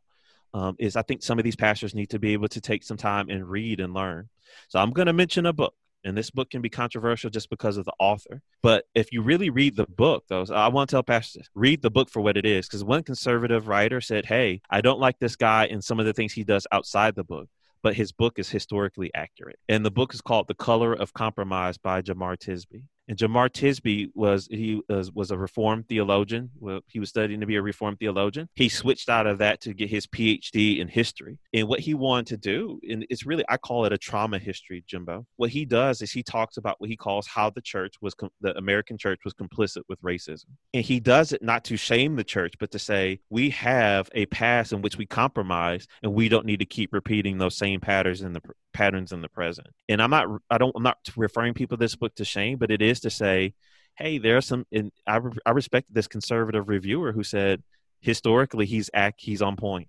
um, 0.52 0.74
is 0.80 0.96
i 0.96 1.02
think 1.02 1.22
some 1.22 1.38
of 1.38 1.44
these 1.44 1.56
pastors 1.56 1.94
need 1.94 2.10
to 2.10 2.18
be 2.18 2.32
able 2.32 2.48
to 2.48 2.60
take 2.60 2.82
some 2.82 2.96
time 2.96 3.30
and 3.30 3.48
read 3.48 3.78
and 3.80 3.94
learn. 3.94 4.28
So 4.68 4.80
i'm 4.80 4.90
going 4.90 5.06
to 5.06 5.12
mention 5.12 5.46
a 5.46 5.52
book 5.52 5.74
and 6.04 6.16
this 6.16 6.30
book 6.30 6.50
can 6.50 6.62
be 6.62 6.68
controversial 6.68 7.30
just 7.30 7.50
because 7.50 7.76
of 7.76 7.84
the 7.84 7.92
author. 7.98 8.42
But 8.62 8.84
if 8.94 9.12
you 9.12 9.22
really 9.22 9.50
read 9.50 9.76
the 9.76 9.86
book, 9.86 10.24
though, 10.28 10.44
I 10.52 10.68
want 10.68 10.90
to 10.90 10.94
tell 10.94 11.02
pastors 11.02 11.48
read 11.54 11.82
the 11.82 11.90
book 11.90 12.10
for 12.10 12.20
what 12.20 12.36
it 12.36 12.46
is. 12.46 12.66
Because 12.66 12.84
one 12.84 13.02
conservative 13.02 13.68
writer 13.68 14.00
said, 14.00 14.26
Hey, 14.26 14.60
I 14.70 14.80
don't 14.80 15.00
like 15.00 15.18
this 15.18 15.36
guy 15.36 15.66
and 15.66 15.82
some 15.82 16.00
of 16.00 16.06
the 16.06 16.12
things 16.12 16.32
he 16.32 16.44
does 16.44 16.66
outside 16.72 17.14
the 17.14 17.24
book, 17.24 17.48
but 17.82 17.94
his 17.94 18.12
book 18.12 18.38
is 18.38 18.50
historically 18.50 19.10
accurate. 19.14 19.58
And 19.68 19.84
the 19.84 19.90
book 19.90 20.14
is 20.14 20.20
called 20.20 20.48
The 20.48 20.54
Color 20.54 20.94
of 20.94 21.12
Compromise 21.12 21.78
by 21.78 22.02
Jemar 22.02 22.36
Tisby. 22.36 22.82
And 23.10 23.18
Jemar 23.18 23.50
Tisby 23.50 24.12
was 24.14 24.46
he 24.52 24.80
was, 24.88 25.10
was 25.10 25.32
a 25.32 25.36
Reformed 25.36 25.88
theologian. 25.88 26.48
He 26.86 27.00
was 27.00 27.08
studying 27.08 27.40
to 27.40 27.46
be 27.46 27.56
a 27.56 27.62
Reformed 27.62 27.98
theologian. 27.98 28.48
He 28.54 28.68
switched 28.68 29.08
out 29.08 29.26
of 29.26 29.38
that 29.38 29.60
to 29.62 29.74
get 29.74 29.90
his 29.90 30.06
PhD 30.06 30.78
in 30.78 30.86
history. 30.86 31.40
And 31.52 31.66
what 31.66 31.80
he 31.80 31.92
wanted 31.94 32.26
to 32.28 32.36
do, 32.36 32.78
and 32.88 33.04
it's 33.10 33.26
really 33.26 33.44
I 33.48 33.56
call 33.56 33.84
it 33.84 33.92
a 33.92 33.98
trauma 33.98 34.38
history, 34.38 34.84
Jimbo. 34.86 35.26
What 35.36 35.50
he 35.50 35.64
does 35.64 36.02
is 36.02 36.12
he 36.12 36.22
talks 36.22 36.56
about 36.56 36.76
what 36.78 36.88
he 36.88 36.96
calls 36.96 37.26
how 37.26 37.50
the 37.50 37.60
church 37.60 37.94
was 38.00 38.14
com- 38.14 38.30
the 38.40 38.56
American 38.56 38.96
church 38.96 39.18
was 39.24 39.34
complicit 39.34 39.82
with 39.88 40.00
racism. 40.02 40.44
And 40.72 40.84
he 40.84 41.00
does 41.00 41.32
it 41.32 41.42
not 41.42 41.64
to 41.64 41.76
shame 41.76 42.14
the 42.14 42.22
church, 42.22 42.54
but 42.60 42.70
to 42.70 42.78
say 42.78 43.18
we 43.28 43.50
have 43.50 44.08
a 44.14 44.26
past 44.26 44.72
in 44.72 44.82
which 44.82 44.96
we 44.96 45.04
compromise, 45.04 45.88
and 46.04 46.14
we 46.14 46.28
don't 46.28 46.46
need 46.46 46.60
to 46.60 46.64
keep 46.64 46.92
repeating 46.92 47.38
those 47.38 47.56
same 47.56 47.80
patterns 47.80 48.22
in 48.22 48.34
the 48.34 48.42
patterns 48.72 49.12
in 49.12 49.22
the 49.22 49.28
present. 49.28 49.68
And 49.88 50.02
I'm 50.02 50.10
not 50.10 50.28
I 50.50 50.58
don't 50.58 50.74
I'm 50.74 50.82
not 50.82 50.98
referring 51.16 51.54
people 51.54 51.76
this 51.76 51.96
book 51.96 52.14
to 52.16 52.24
shame, 52.24 52.58
but 52.58 52.70
it 52.70 52.82
is 52.82 53.00
to 53.00 53.10
say, 53.10 53.54
hey, 53.96 54.18
there's 54.18 54.46
some. 54.46 54.66
And 54.72 54.92
I 55.06 55.20
I 55.46 55.50
respect 55.50 55.92
this 55.92 56.08
conservative 56.08 56.68
reviewer 56.68 57.12
who 57.12 57.24
said 57.24 57.62
historically 58.00 58.66
he's 58.66 58.90
act 58.94 59.20
he's 59.20 59.42
on 59.42 59.56
point. 59.56 59.88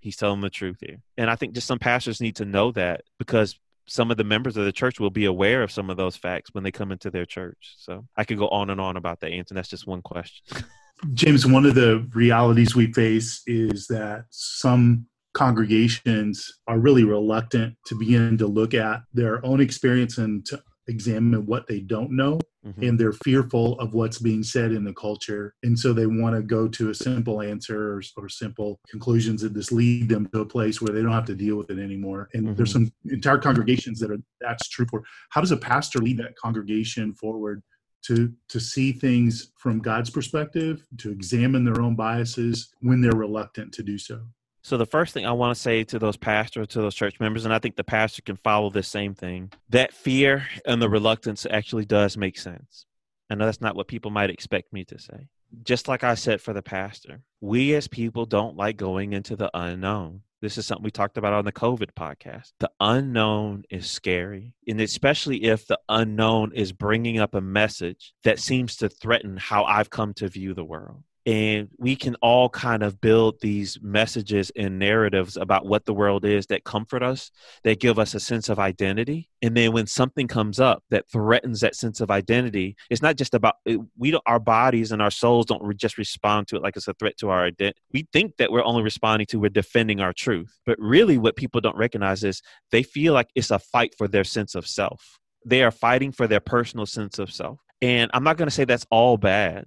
He's 0.00 0.16
telling 0.16 0.42
the 0.42 0.50
truth 0.50 0.78
here, 0.80 1.00
and 1.16 1.30
I 1.30 1.36
think 1.36 1.54
just 1.54 1.66
some 1.66 1.78
pastors 1.78 2.20
need 2.20 2.36
to 2.36 2.44
know 2.44 2.72
that 2.72 3.02
because 3.18 3.58
some 3.86 4.10
of 4.10 4.16
the 4.16 4.24
members 4.24 4.56
of 4.56 4.64
the 4.64 4.72
church 4.72 5.00
will 5.00 5.10
be 5.10 5.24
aware 5.24 5.62
of 5.62 5.70
some 5.70 5.90
of 5.90 5.96
those 5.96 6.16
facts 6.16 6.50
when 6.52 6.64
they 6.64 6.70
come 6.70 6.92
into 6.92 7.10
their 7.10 7.26
church. 7.26 7.74
So 7.78 8.06
I 8.16 8.24
could 8.24 8.38
go 8.38 8.48
on 8.48 8.70
and 8.70 8.80
on 8.80 8.96
about 8.96 9.20
that, 9.20 9.32
Anton. 9.32 9.56
That's 9.56 9.68
just 9.68 9.86
one 9.86 10.02
question. 10.02 10.64
James, 11.12 11.46
one 11.46 11.66
of 11.66 11.74
the 11.74 12.08
realities 12.14 12.74
we 12.74 12.92
face 12.92 13.42
is 13.46 13.86
that 13.88 14.26
some 14.30 15.06
congregations 15.34 16.60
are 16.66 16.78
really 16.78 17.04
reluctant 17.04 17.76
to 17.86 17.98
begin 17.98 18.38
to 18.38 18.46
look 18.46 18.72
at 18.72 19.02
their 19.12 19.44
own 19.44 19.60
experience 19.60 20.18
and 20.18 20.46
to 20.46 20.62
examine 20.86 21.46
what 21.46 21.66
they 21.66 21.80
don't 21.80 22.10
know 22.10 22.38
mm-hmm. 22.66 22.82
and 22.82 22.98
they're 22.98 23.12
fearful 23.24 23.78
of 23.80 23.94
what's 23.94 24.18
being 24.18 24.42
said 24.42 24.70
in 24.70 24.84
the 24.84 24.92
culture 24.92 25.54
and 25.62 25.78
so 25.78 25.92
they 25.92 26.06
want 26.06 26.36
to 26.36 26.42
go 26.42 26.68
to 26.68 26.90
a 26.90 26.94
simple 26.94 27.40
answer 27.40 27.94
or, 27.94 28.02
or, 28.16 28.28
simple 28.28 28.78
conclusions 28.88 29.40
that 29.40 29.54
just 29.54 29.72
lead 29.72 30.08
them 30.08 30.28
to 30.28 30.40
a 30.40 30.46
place 30.46 30.82
where 30.82 30.92
they 30.92 31.02
don't 31.02 31.12
have 31.12 31.24
to 31.24 31.34
deal 31.34 31.56
with 31.56 31.70
it 31.70 31.78
anymore 31.78 32.28
and 32.34 32.44
mm-hmm. 32.44 32.54
there's 32.54 32.72
some 32.72 32.92
entire 33.06 33.38
congregations 33.38 33.98
that 33.98 34.10
are 34.10 34.18
that's 34.40 34.68
true 34.68 34.86
for 34.90 35.02
how 35.30 35.40
does 35.40 35.52
a 35.52 35.56
pastor 35.56 36.00
lead 36.00 36.18
that 36.18 36.36
congregation 36.36 37.14
forward 37.14 37.62
to 38.02 38.30
to 38.48 38.60
see 38.60 38.92
things 38.92 39.52
from 39.56 39.78
god's 39.78 40.10
perspective 40.10 40.86
to 40.98 41.10
examine 41.10 41.64
their 41.64 41.80
own 41.80 41.94
biases 41.94 42.74
when 42.80 43.00
they're 43.00 43.12
reluctant 43.12 43.72
to 43.72 43.82
do 43.82 43.96
so 43.96 44.20
so 44.64 44.78
the 44.78 44.86
first 44.86 45.12
thing 45.12 45.26
I 45.26 45.32
want 45.32 45.54
to 45.54 45.60
say 45.60 45.84
to 45.84 45.98
those 45.98 46.16
pastors, 46.16 46.68
to 46.68 46.80
those 46.80 46.94
church 46.94 47.20
members, 47.20 47.44
and 47.44 47.52
I 47.52 47.58
think 47.58 47.76
the 47.76 47.84
pastor 47.84 48.22
can 48.22 48.36
follow 48.36 48.70
this 48.70 48.88
same 48.88 49.14
thing, 49.14 49.52
that 49.68 49.92
fear 49.92 50.48
and 50.64 50.80
the 50.80 50.88
reluctance 50.88 51.46
actually 51.48 51.84
does 51.84 52.16
make 52.16 52.38
sense. 52.38 52.86
I 53.28 53.34
know 53.34 53.44
that's 53.44 53.60
not 53.60 53.76
what 53.76 53.88
people 53.88 54.10
might 54.10 54.30
expect 54.30 54.72
me 54.72 54.86
to 54.86 54.98
say. 54.98 55.28
Just 55.64 55.86
like 55.86 56.02
I 56.02 56.14
said 56.14 56.40
for 56.40 56.54
the 56.54 56.62
pastor, 56.62 57.20
we 57.42 57.74
as 57.74 57.88
people 57.88 58.24
don't 58.24 58.56
like 58.56 58.78
going 58.78 59.12
into 59.12 59.36
the 59.36 59.50
unknown. 59.52 60.22
This 60.40 60.56
is 60.56 60.64
something 60.64 60.84
we 60.84 60.90
talked 60.90 61.18
about 61.18 61.34
on 61.34 61.44
the 61.44 61.52
COVID 61.52 61.90
podcast. 61.94 62.52
The 62.58 62.70
unknown 62.80 63.64
is 63.68 63.90
scary. 63.90 64.54
And 64.66 64.80
especially 64.80 65.44
if 65.44 65.66
the 65.66 65.78
unknown 65.90 66.52
is 66.54 66.72
bringing 66.72 67.18
up 67.18 67.34
a 67.34 67.40
message 67.42 68.14
that 68.24 68.38
seems 68.38 68.76
to 68.76 68.88
threaten 68.88 69.36
how 69.36 69.64
I've 69.64 69.90
come 69.90 70.14
to 70.14 70.28
view 70.28 70.54
the 70.54 70.64
world 70.64 71.02
and 71.26 71.68
we 71.78 71.96
can 71.96 72.16
all 72.16 72.50
kind 72.50 72.82
of 72.82 73.00
build 73.00 73.40
these 73.40 73.78
messages 73.80 74.52
and 74.56 74.78
narratives 74.78 75.36
about 75.36 75.64
what 75.64 75.86
the 75.86 75.94
world 75.94 76.24
is 76.24 76.46
that 76.46 76.64
comfort 76.64 77.02
us 77.02 77.30
that 77.62 77.80
give 77.80 77.98
us 77.98 78.14
a 78.14 78.20
sense 78.20 78.50
of 78.50 78.58
identity. 78.58 79.30
And 79.40 79.56
then 79.56 79.72
when 79.72 79.86
something 79.86 80.28
comes 80.28 80.60
up 80.60 80.82
that 80.90 81.08
threatens 81.10 81.60
that 81.60 81.76
sense 81.76 82.00
of 82.00 82.10
identity 82.10 82.76
it's 82.90 83.02
not 83.02 83.16
just 83.16 83.34
about 83.34 83.56
we 83.96 84.10
don't 84.10 84.22
our 84.26 84.38
bodies 84.38 84.92
and 84.92 85.00
our 85.00 85.10
souls 85.10 85.46
don't 85.46 85.62
re- 85.62 85.74
just 85.74 85.98
respond 85.98 86.48
to 86.48 86.56
it 86.56 86.62
like 86.62 86.76
it's 86.76 86.88
a 86.88 86.94
threat 86.94 87.16
to 87.18 87.30
our 87.30 87.44
identity 87.44 87.78
we 87.92 88.06
think 88.12 88.36
that 88.36 88.50
we're 88.52 88.64
only 88.64 88.82
responding 88.82 89.26
to 89.26 89.38
we're 89.38 89.48
defending 89.48 90.00
our 90.00 90.12
truth. 90.12 90.58
But 90.66 90.78
really 90.78 91.18
what 91.18 91.36
people 91.36 91.60
don't 91.60 91.76
recognize 91.76 92.24
is 92.24 92.42
they 92.70 92.82
feel 92.82 93.14
like 93.14 93.28
it's 93.34 93.50
a 93.50 93.58
fight 93.58 93.94
for 93.96 94.08
their 94.08 94.24
sense 94.24 94.54
of 94.54 94.66
self. 94.66 95.18
They 95.46 95.62
are 95.62 95.70
fighting 95.70 96.12
for 96.12 96.26
their 96.26 96.40
personal 96.40 96.86
sense 96.86 97.18
of 97.18 97.32
self. 97.32 97.60
And 97.82 98.10
i'm 98.14 98.24
not 98.24 98.36
going 98.36 98.48
to 98.48 98.54
say 98.54 98.64
that's 98.64 98.86
all 98.90 99.16
bad 99.16 99.66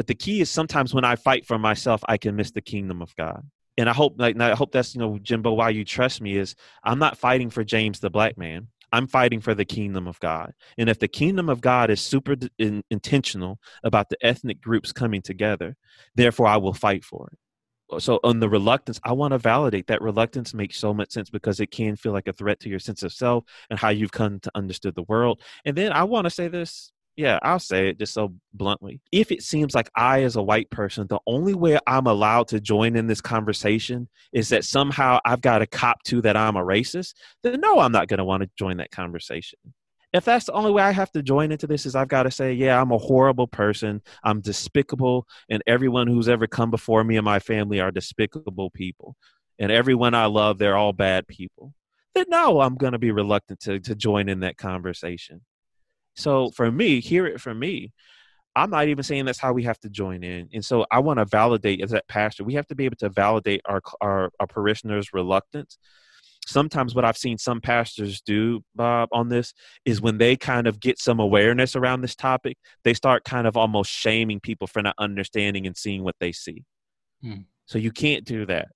but 0.00 0.06
the 0.06 0.14
key 0.14 0.40
is 0.40 0.48
sometimes 0.48 0.94
when 0.94 1.04
I 1.04 1.14
fight 1.14 1.44
for 1.44 1.58
myself, 1.58 2.02
I 2.08 2.16
can 2.16 2.34
miss 2.34 2.52
the 2.52 2.62
kingdom 2.62 3.02
of 3.02 3.14
God. 3.16 3.44
And 3.76 3.86
I 3.86 3.92
hope, 3.92 4.14
like, 4.16 4.40
I 4.40 4.54
hope 4.54 4.72
that's 4.72 4.94
you 4.94 4.98
know, 4.98 5.18
Jimbo, 5.18 5.52
why 5.52 5.68
you 5.68 5.84
trust 5.84 6.22
me 6.22 6.38
is 6.38 6.54
I'm 6.82 6.98
not 6.98 7.18
fighting 7.18 7.50
for 7.50 7.64
James 7.64 8.00
the 8.00 8.08
black 8.08 8.38
man. 8.38 8.68
I'm 8.92 9.06
fighting 9.06 9.42
for 9.42 9.54
the 9.54 9.66
kingdom 9.66 10.08
of 10.08 10.18
God. 10.18 10.54
And 10.78 10.88
if 10.88 10.98
the 10.98 11.06
kingdom 11.06 11.50
of 11.50 11.60
God 11.60 11.90
is 11.90 12.00
super 12.00 12.34
in, 12.58 12.82
intentional 12.90 13.60
about 13.84 14.08
the 14.08 14.16
ethnic 14.22 14.62
groups 14.62 14.90
coming 14.90 15.20
together, 15.20 15.76
therefore 16.14 16.46
I 16.46 16.56
will 16.56 16.72
fight 16.72 17.04
for 17.04 17.30
it. 17.30 18.02
So 18.02 18.20
on 18.24 18.40
the 18.40 18.48
reluctance, 18.48 19.00
I 19.04 19.12
want 19.12 19.32
to 19.32 19.38
validate 19.38 19.88
that 19.88 20.00
reluctance 20.00 20.54
makes 20.54 20.78
so 20.78 20.94
much 20.94 21.10
sense 21.10 21.28
because 21.28 21.60
it 21.60 21.70
can 21.70 21.94
feel 21.94 22.12
like 22.12 22.26
a 22.26 22.32
threat 22.32 22.58
to 22.60 22.70
your 22.70 22.78
sense 22.78 23.02
of 23.02 23.12
self 23.12 23.44
and 23.68 23.78
how 23.78 23.90
you've 23.90 24.12
come 24.12 24.40
to 24.40 24.50
understood 24.54 24.94
the 24.94 25.02
world. 25.02 25.42
And 25.66 25.76
then 25.76 25.92
I 25.92 26.04
want 26.04 26.24
to 26.24 26.30
say 26.30 26.48
this 26.48 26.90
yeah, 27.20 27.38
I'll 27.42 27.58
say 27.58 27.90
it 27.90 27.98
just 27.98 28.14
so 28.14 28.32
bluntly. 28.54 29.02
If 29.12 29.30
it 29.30 29.42
seems 29.42 29.74
like 29.74 29.90
I, 29.94 30.22
as 30.22 30.36
a 30.36 30.42
white 30.42 30.70
person, 30.70 31.06
the 31.06 31.20
only 31.26 31.52
way 31.52 31.78
I'm 31.86 32.06
allowed 32.06 32.48
to 32.48 32.60
join 32.60 32.96
in 32.96 33.08
this 33.08 33.20
conversation 33.20 34.08
is 34.32 34.48
that 34.48 34.64
somehow 34.64 35.18
I've 35.22 35.42
got 35.42 35.58
to 35.58 35.66
cop 35.66 36.02
to 36.04 36.22
that 36.22 36.34
I'm 36.34 36.56
a 36.56 36.64
racist, 36.64 37.12
then 37.42 37.60
no, 37.60 37.78
I'm 37.78 37.92
not 37.92 38.08
going 38.08 38.18
to 38.18 38.24
want 38.24 38.42
to 38.42 38.50
join 38.56 38.78
that 38.78 38.90
conversation. 38.90 39.58
If 40.14 40.24
that's 40.24 40.46
the 40.46 40.52
only 40.52 40.70
way 40.72 40.82
I 40.82 40.92
have 40.92 41.12
to 41.12 41.22
join 41.22 41.52
into 41.52 41.66
this, 41.66 41.84
is 41.84 41.94
I've 41.94 42.08
got 42.08 42.22
to 42.22 42.30
say, 42.30 42.54
yeah, 42.54 42.80
I'm 42.80 42.90
a 42.90 42.96
horrible 42.96 43.46
person. 43.46 44.00
I'm 44.24 44.40
despicable. 44.40 45.28
And 45.50 45.62
everyone 45.66 46.06
who's 46.06 46.28
ever 46.28 46.46
come 46.46 46.70
before 46.70 47.04
me 47.04 47.18
and 47.18 47.24
my 47.24 47.38
family 47.38 47.80
are 47.80 47.90
despicable 47.90 48.70
people. 48.70 49.14
And 49.58 49.70
everyone 49.70 50.14
I 50.14 50.24
love, 50.24 50.56
they're 50.56 50.76
all 50.76 50.94
bad 50.94 51.28
people. 51.28 51.74
Then 52.14 52.24
no, 52.28 52.60
I'm 52.60 52.76
going 52.76 52.92
to 52.92 52.98
be 52.98 53.10
reluctant 53.10 53.60
to, 53.60 53.78
to 53.80 53.94
join 53.94 54.30
in 54.30 54.40
that 54.40 54.56
conversation. 54.56 55.42
So 56.20 56.50
for 56.50 56.70
me, 56.70 57.00
hear 57.00 57.26
it 57.26 57.40
from 57.40 57.58
me. 57.58 57.92
I'm 58.56 58.70
not 58.70 58.88
even 58.88 59.04
saying 59.04 59.24
that's 59.24 59.38
how 59.38 59.52
we 59.52 59.62
have 59.64 59.78
to 59.80 59.88
join 59.88 60.24
in. 60.24 60.48
And 60.52 60.64
so 60.64 60.84
I 60.90 60.98
want 60.98 61.18
to 61.18 61.24
validate 61.24 61.82
as 61.82 61.90
that 61.90 62.08
pastor, 62.08 62.44
we 62.44 62.54
have 62.54 62.66
to 62.68 62.74
be 62.74 62.84
able 62.84 62.96
to 62.96 63.08
validate 63.08 63.62
our, 63.64 63.80
our, 64.00 64.30
our 64.40 64.46
parishioners' 64.46 65.12
reluctance. 65.12 65.78
Sometimes 66.46 66.94
what 66.94 67.04
I've 67.04 67.16
seen 67.16 67.38
some 67.38 67.60
pastors 67.60 68.20
do, 68.22 68.64
Bob, 68.74 69.08
on 69.12 69.28
this 69.28 69.54
is 69.84 70.00
when 70.00 70.18
they 70.18 70.36
kind 70.36 70.66
of 70.66 70.80
get 70.80 70.98
some 70.98 71.20
awareness 71.20 71.76
around 71.76 72.00
this 72.00 72.16
topic, 72.16 72.56
they 72.82 72.94
start 72.94 73.24
kind 73.24 73.46
of 73.46 73.56
almost 73.56 73.90
shaming 73.90 74.40
people 74.40 74.66
for 74.66 74.82
not 74.82 74.96
understanding 74.98 75.66
and 75.66 75.76
seeing 75.76 76.02
what 76.02 76.16
they 76.18 76.32
see. 76.32 76.64
Hmm. 77.22 77.42
So 77.66 77.78
you 77.78 77.92
can't 77.92 78.24
do 78.24 78.46
that 78.46 78.68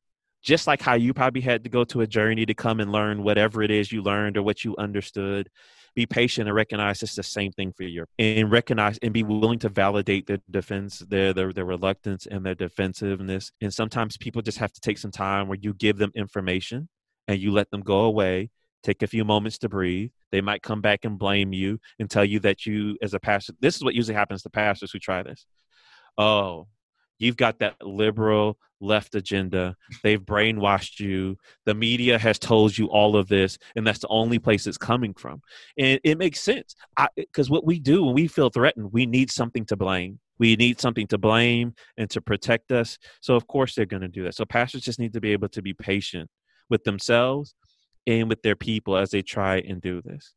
just 0.45 0.67
like 0.67 0.83
how 0.83 0.93
you 0.95 1.15
probably 1.15 1.41
had 1.41 1.65
to 1.65 1.71
go 1.71 1.85
to 1.85 2.03
a 2.03 2.07
journey 2.07 2.45
to 2.45 2.55
come 2.55 2.79
and 2.79 2.93
learn 2.93 3.23
whatever 3.23 3.63
it 3.63 3.71
is 3.71 3.91
you 3.91 4.03
learned 4.03 4.37
or 4.37 4.43
what 4.43 4.63
you 4.63 4.77
understood 4.77 5.49
be 5.95 6.07
patient 6.07 6.49
and 6.49 6.55
recognize 6.57 7.03
it's 7.03 7.15
the 7.15 7.23
same 7.23 7.53
thing 7.53 7.73
for 7.73 7.85
you 7.85 8.05
and 8.19 8.51
recognize 8.51 8.99
and 8.99 9.13
be 9.13 9.23
willing 9.23 9.59
to 9.59 9.69
validate 9.69 10.27
their 10.27 10.39
defense 10.51 10.99
their, 11.09 11.33
their 11.33 11.53
their 11.53 11.65
reluctance 11.65 12.27
and 12.27 12.45
their 12.45 12.55
defensiveness 12.55 13.53
and 13.61 13.73
sometimes 13.73 14.17
people 14.17 14.43
just 14.43 14.59
have 14.59 14.73
to 14.73 14.81
take 14.81 14.99
some 14.99 15.11
time 15.11 15.49
where 15.49 15.59
you 15.61 15.73
give 15.75 15.97
them 15.99 16.11
information 16.15 16.89
and 17.29 17.41
you 17.41 17.53
let 17.53 17.71
them 17.71 17.81
go 17.81 18.01
away 18.01 18.51
take 18.85 19.03
a 19.03 19.07
few 19.07 19.25
moments 19.25 19.59
to 19.59 19.69
breathe. 19.69 20.11
They 20.31 20.41
might 20.41 20.63
come 20.63 20.81
back 20.81 21.05
and 21.05 21.19
blame 21.19 21.53
you 21.53 21.81
and 21.99 22.09
tell 22.09 22.25
you 22.25 22.39
that 22.41 22.67
you 22.67 22.97
as 23.03 23.15
a 23.15 23.19
pastor 23.21 23.55
this 23.61 23.77
is 23.77 23.83
what 23.83 23.95
usually 23.95 24.15
happens 24.15 24.43
to 24.43 24.51
pastors 24.51 24.93
who 24.93 24.99
try 24.99 25.23
this. 25.23 25.47
Oh 26.17 26.69
you've 27.18 27.37
got 27.37 27.59
that 27.61 27.74
liberal 27.83 28.59
left 28.81 29.14
agenda. 29.14 29.77
They've 30.03 30.20
brainwashed 30.20 31.00
you. 31.00 31.37
The 31.64 31.74
media 31.74 32.18
has 32.18 32.38
told 32.38 32.77
you 32.77 32.87
all 32.87 33.16
of 33.16 33.29
this, 33.29 33.59
and 33.77 33.87
that's 33.87 34.00
the 34.00 34.09
only 34.09 34.38
place 34.38 34.66
it's 34.66 34.79
coming 34.79 35.14
from. 35.14 35.40
And 35.79 36.00
it 36.05 36.18
makes 36.18 36.40
sense 36.40 36.74
because 37.16 37.50
what 37.50 37.64
we 37.64 37.79
do 37.79 38.05
when 38.05 38.14
we 38.14 38.29
feel 38.29 38.50
threatened, 38.50 38.92
we 38.92 39.07
need 39.07 39.31
something 39.31 39.64
to 39.66 39.77
blame. 39.77 40.20
We 40.38 40.57
need 40.57 40.81
something 40.81 41.07
to 41.09 41.18
blame 41.18 41.74
and 41.96 42.11
to 42.11 42.20
protect 42.20 42.72
us. 42.72 42.98
So, 43.20 43.37
of 43.37 43.46
course, 43.46 43.74
they're 43.74 43.87
going 43.87 44.03
to 44.03 44.09
do 44.09 44.24
that. 44.24 44.35
So, 44.35 44.44
pastors 44.44 44.83
just 44.83 44.98
need 44.98 45.12
to 45.12 45.20
be 45.20 45.31
able 45.31 45.48
to 45.50 45.62
be 45.62 45.74
patient 45.74 46.29
with 46.68 46.85
themselves 46.85 47.55
and 48.07 48.29
with 48.29 48.42
their 48.42 48.57
people 48.57 48.96
as 48.96 49.11
they 49.11 49.22
try 49.22 49.59
and 49.59 49.81
do 49.81 50.03
this. 50.03 50.35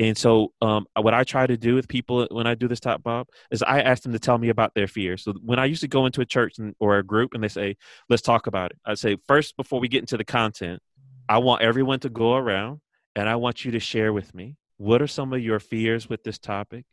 And 0.00 0.16
so, 0.16 0.52
um, 0.62 0.86
what 0.96 1.12
I 1.12 1.24
try 1.24 1.46
to 1.46 1.56
do 1.56 1.74
with 1.74 1.88
people 1.88 2.26
when 2.30 2.46
I 2.46 2.54
do 2.54 2.68
this 2.68 2.78
top 2.78 3.02
Bob 3.02 3.26
is 3.50 3.62
I 3.62 3.80
ask 3.80 4.04
them 4.04 4.12
to 4.12 4.18
tell 4.18 4.38
me 4.38 4.48
about 4.48 4.74
their 4.74 4.86
fears. 4.86 5.24
So 5.24 5.34
when 5.44 5.58
I 5.58 5.64
used 5.64 5.80
to 5.80 5.88
go 5.88 6.06
into 6.06 6.20
a 6.20 6.26
church 6.26 6.58
and, 6.58 6.74
or 6.78 6.98
a 6.98 7.02
group 7.02 7.34
and 7.34 7.42
they 7.42 7.48
say, 7.48 7.76
"Let's 8.08 8.22
talk 8.22 8.46
about 8.46 8.70
it," 8.70 8.78
I 8.86 8.94
say 8.94 9.16
first 9.26 9.56
before 9.56 9.80
we 9.80 9.88
get 9.88 10.00
into 10.00 10.16
the 10.16 10.24
content, 10.24 10.80
I 11.28 11.38
want 11.38 11.62
everyone 11.62 12.00
to 12.00 12.08
go 12.08 12.34
around 12.36 12.80
and 13.16 13.28
I 13.28 13.36
want 13.36 13.64
you 13.64 13.72
to 13.72 13.80
share 13.80 14.12
with 14.12 14.34
me 14.34 14.56
what 14.76 15.02
are 15.02 15.08
some 15.08 15.32
of 15.32 15.40
your 15.40 15.58
fears 15.58 16.08
with 16.08 16.22
this 16.22 16.38
topic, 16.38 16.86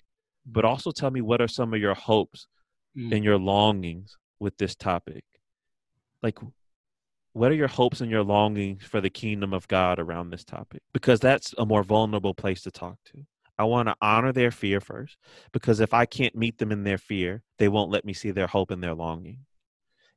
but 0.46 0.66
also 0.66 0.92
tell 0.92 1.12
me 1.12 1.22
what 1.22 1.42
are 1.42 1.48
some 1.48 1.74
of 1.74 1.80
your 1.80 1.94
hopes 1.94 2.48
mm. 2.98 3.14
and 3.16 3.24
your 3.24 3.38
longings 3.38 4.18
with 4.40 4.58
this 4.58 4.76
topic. 4.76 5.24
Like, 6.24 6.40
what 7.36 7.52
are 7.52 7.56
your 7.56 7.68
hopes 7.68 8.00
and 8.00 8.10
your 8.10 8.24
longings 8.24 8.86
for 8.86 9.02
the 9.02 9.10
kingdom 9.10 9.54
of 9.54 9.68
God 9.68 10.00
around 10.00 10.30
this 10.30 10.46
topic? 10.46 10.82
Because 10.94 11.20
that's 11.20 11.54
a 11.58 11.66
more 11.66 11.84
vulnerable 11.84 12.34
place 12.34 12.62
to 12.62 12.72
talk 12.72 12.98
to. 13.08 13.26
I 13.60 13.66
want 13.66 13.90
to 13.90 13.96
honor 14.02 14.32
their 14.32 14.52
fear 14.52 14.80
first, 14.80 15.18
because 15.52 15.82
if 15.82 15.94
I 15.94 16.06
can't 16.06 16.34
meet 16.36 16.60
them 16.60 16.72
in 16.72 16.86
their 16.86 16.98
fear, 16.98 17.44
they 17.60 17.68
won't 17.68 17.92
let 17.92 18.06
me 18.06 18.14
see 18.14 18.32
their 18.32 18.48
hope 18.48 18.72
and 18.72 18.82
their 18.82 18.94
longing. 18.94 19.40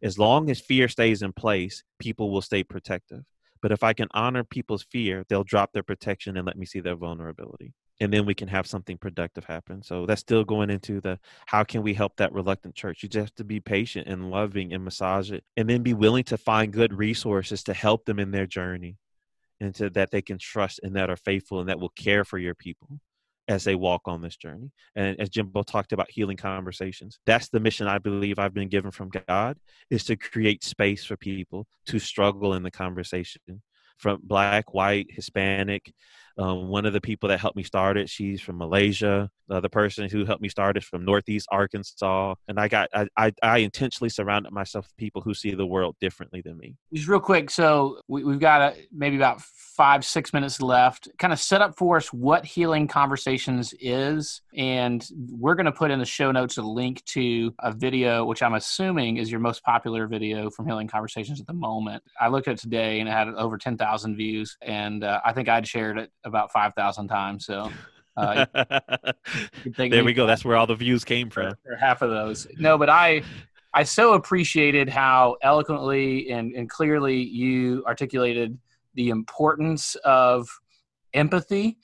As 0.01 0.17
long 0.17 0.49
as 0.49 0.61
fear 0.61 0.87
stays 0.87 1.21
in 1.23 1.33
place, 1.33 1.83
people 1.99 2.31
will 2.31 2.41
stay 2.41 2.63
protective. 2.63 3.25
But 3.61 3.73
if 3.73 3.83
I 3.83 3.95
can 3.95 4.07
honor 4.13 4.45
people's 4.45 4.85
fear, 4.85 5.25
they'll 5.29 5.43
drop 5.43 5.73
their 5.73 5.83
protection 5.83 6.37
and 6.37 6.47
let 6.47 6.57
me 6.57 6.67
see 6.67 6.79
their 6.79 6.95
vulnerability 6.95 7.75
and 8.01 8.13
then 8.13 8.27
we 8.27 8.35
can 8.35 8.49
have 8.49 8.67
something 8.67 8.97
productive 8.97 9.45
happen. 9.45 9.83
So 9.83 10.07
that's 10.07 10.21
still 10.21 10.45
going 10.45 10.71
into 10.71 11.01
the 11.01 11.19
how 11.47 11.65
can 11.65 11.83
we 11.83 11.95
help 11.95 12.17
that 12.17 12.33
reluctant 12.33 12.75
church? 12.75 13.03
You 13.03 13.09
just 13.09 13.23
have 13.23 13.35
to 13.37 13.45
be 13.45 13.61
patient 13.61 14.07
and 14.07 14.31
loving 14.31 14.73
and 14.73 14.85
massage 14.85 15.31
it, 15.31 15.45
and 15.57 15.69
then 15.69 15.83
be 15.83 15.95
willing 15.95 16.25
to 16.25 16.39
find 16.39 16.73
good 16.73 16.93
resources 16.93 17.63
to 17.65 17.75
help 17.75 18.05
them 18.05 18.19
in 18.19 18.31
their 18.31 18.47
journey, 18.47 18.97
and 19.61 19.75
to 19.77 19.91
that 19.91 20.11
they 20.11 20.23
can 20.23 20.39
trust 20.39 20.81
and 20.83 20.97
that 20.97 21.11
are 21.11 21.17
faithful 21.17 21.61
and 21.61 21.69
that 21.69 21.81
will 21.81 21.91
care 21.91 22.25
for 22.25 22.39
your 22.39 22.55
people 22.55 23.01
as 23.49 23.65
they 23.65 23.75
walk 23.75 24.03
on 24.05 24.21
this 24.21 24.37
journey. 24.37 24.71
And 24.95 25.19
as 25.19 25.31
Jimbo 25.31 25.63
talked 25.63 25.93
about 25.93 26.11
healing 26.11 26.37
conversations, 26.37 27.19
that's 27.25 27.49
the 27.49 27.61
mission 27.61 27.89
I 27.89 27.99
believe 27.99 28.39
I've 28.39 28.53
been 28.53 28.69
given 28.69 28.91
from 28.91 29.11
God 29.27 29.57
is 29.91 30.05
to 30.05 30.17
create 30.17 30.63
space 30.63 31.05
for 31.05 31.17
people 31.17 31.67
to 31.87 31.99
struggle 31.99 32.53
in 32.53 32.63
the 32.63 32.71
conversation 32.71 33.63
from 33.97 34.21
black, 34.23 34.75
white, 34.75 35.07
Hispanic, 35.11 35.93
um, 36.39 36.69
one 36.69 36.87
of 36.87 36.93
the 36.93 37.01
people 37.01 37.29
that 37.29 37.41
helped 37.41 37.57
me 37.57 37.65
start 37.65 37.97
it, 37.97 38.09
she's 38.09 38.41
from 38.41 38.59
Malaysia. 38.59 39.31
The 39.49 39.57
other 39.57 39.69
person 39.69 40.09
who 40.11 40.25
helped 40.25 40.43
me 40.43 40.49
start 40.49 40.77
it 40.77 40.85
from 40.85 41.05
Northeast 41.05 41.49
Arkansas. 41.51 42.35
And 42.49 42.61
I 42.61 42.69
got, 42.69 42.91
I, 42.95 43.09
I, 43.17 43.33
I 43.43 43.59
intentionally 43.59 44.11
surrounded 44.11 44.53
myself 44.53 44.87
with 44.87 44.97
people 44.99 45.23
who 45.23 45.33
see 45.33 45.55
the 45.55 45.67
world 45.67 45.97
differently 46.01 46.43
than 46.43 46.59
me. 46.59 46.77
Just 46.93 47.09
real 47.09 47.19
quick. 47.19 47.51
So 47.51 48.01
we, 48.09 48.23
have 48.31 48.41
got 48.41 48.61
a, 48.61 48.77
maybe 48.93 49.17
about 49.17 49.41
five, 49.41 50.05
six 50.05 50.35
minutes 50.35 50.61
left. 50.61 51.09
Kind 51.19 51.33
of 51.33 51.41
set 51.41 51.63
up 51.63 51.77
for 51.77 51.97
us 51.97 52.13
what 52.13 52.45
Healing 52.45 52.89
Conversations 52.89 53.73
is. 53.81 54.43
And 54.55 55.07
we're 55.31 55.55
going 55.55 55.67
to 55.67 55.73
put 55.73 55.91
in 55.91 55.99
the 55.99 56.05
show 56.05 56.31
notes 56.31 56.59
a 56.59 56.63
link 56.63 57.03
to 57.07 57.55
a 57.61 57.73
video, 57.73 58.27
which 58.27 58.43
I'm 58.43 58.55
assuming 58.55 59.17
is 59.17 59.31
your 59.31 59.41
most 59.41 59.63
popular 59.63 60.07
video 60.07 60.51
from 60.51 60.67
Healing 60.67 60.89
Conversations 60.89 61.41
at 61.41 61.47
the 61.47 61.55
moment. 61.55 62.03
I 62.21 62.29
looked 62.29 62.49
at 62.49 62.55
it 62.57 62.61
today 62.61 63.01
and 63.01 63.09
it 63.09 63.13
had 63.13 63.29
over 63.29 63.57
10,000 63.57 64.15
views. 64.15 64.59
And 64.61 65.05
uh, 65.05 65.21
I 65.25 65.33
think 65.33 65.49
I'd 65.49 65.67
shared 65.67 65.97
it 65.99 66.11
about 66.29 66.53
5,000 66.53 67.09
times. 67.09 67.47
So 67.47 67.71
uh, 68.17 68.47
there 69.77 70.05
we 70.05 70.13
go. 70.13 70.27
That's 70.27 70.45
where 70.45 70.57
all 70.57 70.67
the 70.67 70.75
views 70.75 71.05
came 71.05 71.31
from. 71.31 71.55
Half 71.81 72.03
of 72.03 72.11
those. 72.11 72.47
No, 72.59 72.77
but 72.79 72.91
I, 72.91 73.23
I 73.75 73.85
so 73.85 74.15
appreciated 74.15 74.89
how 74.89 75.37
eloquently 75.43 76.31
and, 76.31 76.53
and 76.55 76.69
clearly 76.69 77.23
you 77.23 77.85
articulated 77.87 78.59
the 78.95 79.11
importance 79.11 79.95
of 80.05 80.49
empathy. 81.15 81.79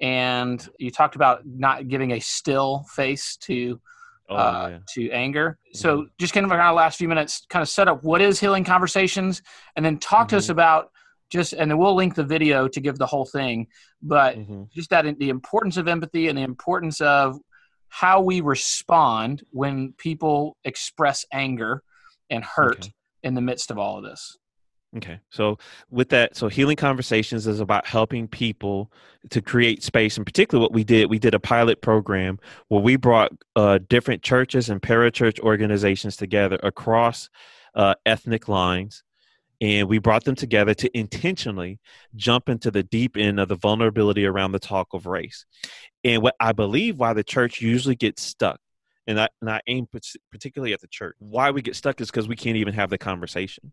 And 0.00 0.66
you 0.78 0.90
talked 0.90 1.16
about 1.16 1.46
not 1.46 1.88
giving 1.88 2.12
a 2.12 2.20
still 2.20 2.84
face 2.94 3.36
to 3.42 3.80
Oh, 4.28 4.34
uh, 4.34 4.68
yeah. 4.70 4.78
to 4.94 5.10
anger. 5.12 5.56
So, 5.72 5.98
mm-hmm. 5.98 6.06
just 6.18 6.34
kind 6.34 6.44
of 6.44 6.50
our 6.50 6.72
last 6.72 6.98
few 6.98 7.06
minutes, 7.06 7.46
kind 7.48 7.62
of 7.62 7.68
set 7.68 7.86
up 7.86 8.02
what 8.02 8.20
is 8.20 8.40
healing 8.40 8.64
conversations, 8.64 9.40
and 9.76 9.86
then 9.86 9.98
talk 9.98 10.22
mm-hmm. 10.22 10.30
to 10.30 10.36
us 10.38 10.44
mm-hmm. 10.44 10.52
about 10.52 10.90
just 11.30 11.52
and 11.52 11.70
then 11.70 11.78
we'll 11.78 11.94
link 11.94 12.14
the 12.14 12.24
video 12.24 12.68
to 12.68 12.80
give 12.80 12.98
the 12.98 13.06
whole 13.06 13.26
thing 13.26 13.66
but 14.02 14.36
mm-hmm. 14.36 14.64
just 14.74 14.90
that 14.90 15.04
the 15.18 15.28
importance 15.28 15.76
of 15.76 15.88
empathy 15.88 16.28
and 16.28 16.38
the 16.38 16.42
importance 16.42 17.00
of 17.00 17.38
how 17.88 18.20
we 18.20 18.40
respond 18.40 19.42
when 19.50 19.92
people 19.96 20.56
express 20.64 21.24
anger 21.32 21.82
and 22.30 22.44
hurt 22.44 22.78
okay. 22.78 22.92
in 23.22 23.34
the 23.34 23.40
midst 23.40 23.70
of 23.70 23.78
all 23.78 23.98
of 23.98 24.04
this 24.04 24.36
okay 24.96 25.18
so 25.30 25.58
with 25.90 26.08
that 26.08 26.36
so 26.36 26.48
healing 26.48 26.76
conversations 26.76 27.46
is 27.46 27.60
about 27.60 27.86
helping 27.86 28.28
people 28.28 28.92
to 29.30 29.42
create 29.42 29.82
space 29.82 30.16
and 30.16 30.26
particularly 30.26 30.62
what 30.62 30.72
we 30.72 30.84
did 30.84 31.10
we 31.10 31.18
did 31.18 31.34
a 31.34 31.40
pilot 31.40 31.80
program 31.82 32.38
where 32.68 32.80
we 32.80 32.96
brought 32.96 33.32
uh, 33.56 33.78
different 33.88 34.22
churches 34.22 34.70
and 34.70 34.80
parachurch 34.80 35.40
organizations 35.40 36.16
together 36.16 36.58
across 36.62 37.28
uh, 37.74 37.94
ethnic 38.06 38.48
lines 38.48 39.02
and 39.60 39.88
we 39.88 39.98
brought 39.98 40.24
them 40.24 40.34
together 40.34 40.74
to 40.74 40.98
intentionally 40.98 41.78
jump 42.14 42.48
into 42.48 42.70
the 42.70 42.82
deep 42.82 43.16
end 43.16 43.40
of 43.40 43.48
the 43.48 43.56
vulnerability 43.56 44.26
around 44.26 44.52
the 44.52 44.58
talk 44.58 44.88
of 44.92 45.06
race. 45.06 45.46
And 46.04 46.22
what 46.22 46.34
I 46.40 46.52
believe 46.52 46.98
why 46.98 47.12
the 47.12 47.24
church 47.24 47.60
usually 47.60 47.96
gets 47.96 48.22
stuck, 48.22 48.60
and 49.06 49.20
I, 49.20 49.28
and 49.40 49.50
I 49.50 49.60
aim 49.66 49.88
particularly 50.30 50.72
at 50.72 50.80
the 50.80 50.88
church, 50.88 51.16
why 51.18 51.50
we 51.50 51.62
get 51.62 51.76
stuck 51.76 52.00
is 52.00 52.10
because 52.10 52.28
we 52.28 52.36
can't 52.36 52.56
even 52.56 52.74
have 52.74 52.90
the 52.90 52.98
conversation 52.98 53.72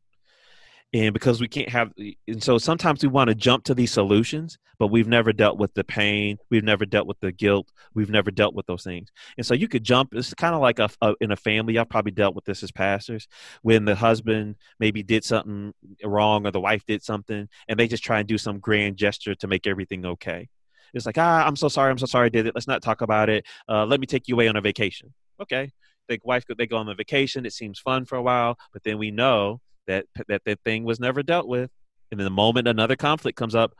and 0.94 1.14
because 1.14 1.42
we 1.42 1.48
can't 1.48 1.70
have 1.70 1.92
and 2.28 2.44
so 2.44 2.58
sometimes 2.58 3.02
we 3.02 3.10
want 3.10 3.28
to 3.28 3.36
jump 3.36 3.64
to 3.64 3.74
these 3.74 3.92
solutions 3.92 4.58
but 4.78 4.88
we've 4.88 5.08
never 5.08 5.34
dealt 5.34 5.58
with 5.58 5.74
the 5.74 5.84
pain 5.84 6.38
we've 6.50 6.64
never 6.64 6.86
dealt 6.86 7.08
with 7.08 7.20
the 7.20 7.32
guilt 7.32 7.72
we've 7.94 8.10
never 8.10 8.32
dealt 8.32 8.54
with 8.54 8.66
those 8.66 8.84
things. 8.84 9.10
And 9.38 9.46
so 9.46 9.54
you 9.54 9.68
could 9.68 9.84
jump 9.84 10.14
it's 10.14 10.34
kind 10.34 10.56
of 10.56 10.62
like 10.62 10.80
a, 10.80 10.90
a, 11.02 11.16
in 11.20 11.32
a 11.32 11.36
family 11.36 11.78
i've 11.78 11.90
probably 11.90 12.12
dealt 12.12 12.36
with 12.36 12.46
this 12.46 12.64
as 12.64 12.72
pastors 12.72 13.28
when 13.62 13.86
the 13.86 13.96
husband 13.96 14.56
maybe 14.80 15.04
did 15.04 15.24
something 15.24 15.74
wrong 16.04 16.46
or 16.46 16.52
the 16.52 16.62
wife 16.62 16.86
did 16.86 17.04
something 17.04 17.48
and 17.68 17.80
they 17.80 17.88
just 17.88 18.04
try 18.04 18.20
and 18.20 18.28
do 18.28 18.38
some 18.38 18.60
grand 18.60 18.98
gesture 18.98 19.36
to 19.36 19.48
make 19.48 19.68
everything 19.68 20.06
okay. 20.06 20.48
It's 20.94 21.08
like 21.08 21.18
ah 21.18 21.46
i'm 21.46 21.56
so 21.56 21.70
sorry 21.70 21.90
i'm 21.90 21.98
so 21.98 22.06
sorry 22.06 22.28
i 22.28 22.30
did 22.30 22.46
it 22.46 22.54
let's 22.54 22.68
not 22.68 22.84
talk 22.84 23.02
about 23.02 23.30
it 23.30 23.46
uh, 23.68 23.86
let 23.86 24.00
me 24.00 24.06
take 24.06 24.28
you 24.28 24.36
away 24.36 24.48
on 24.48 24.56
a 24.56 24.62
vacation. 24.62 25.14
Okay 25.42 25.72
the 26.10 26.20
wife 26.24 26.44
they 26.58 26.68
go 26.68 26.78
on 26.78 26.86
the 26.86 26.94
vacation 26.94 27.46
it 27.46 27.54
seems 27.54 27.80
fun 27.80 28.06
for 28.06 28.18
a 28.18 28.22
while 28.22 28.58
but 28.74 28.84
then 28.84 28.98
we 28.98 29.10
know 29.10 29.62
that 29.88 30.06
that 30.28 30.44
that 30.46 30.60
thing 30.64 30.84
was 30.84 31.00
never 31.00 31.24
dealt 31.24 31.48
with. 31.48 31.70
And 32.12 32.20
then 32.20 32.26
the 32.26 32.32
moment 32.32 32.68
another 32.68 32.96
conflict 32.96 33.38
comes 33.38 33.56
up 33.56 33.74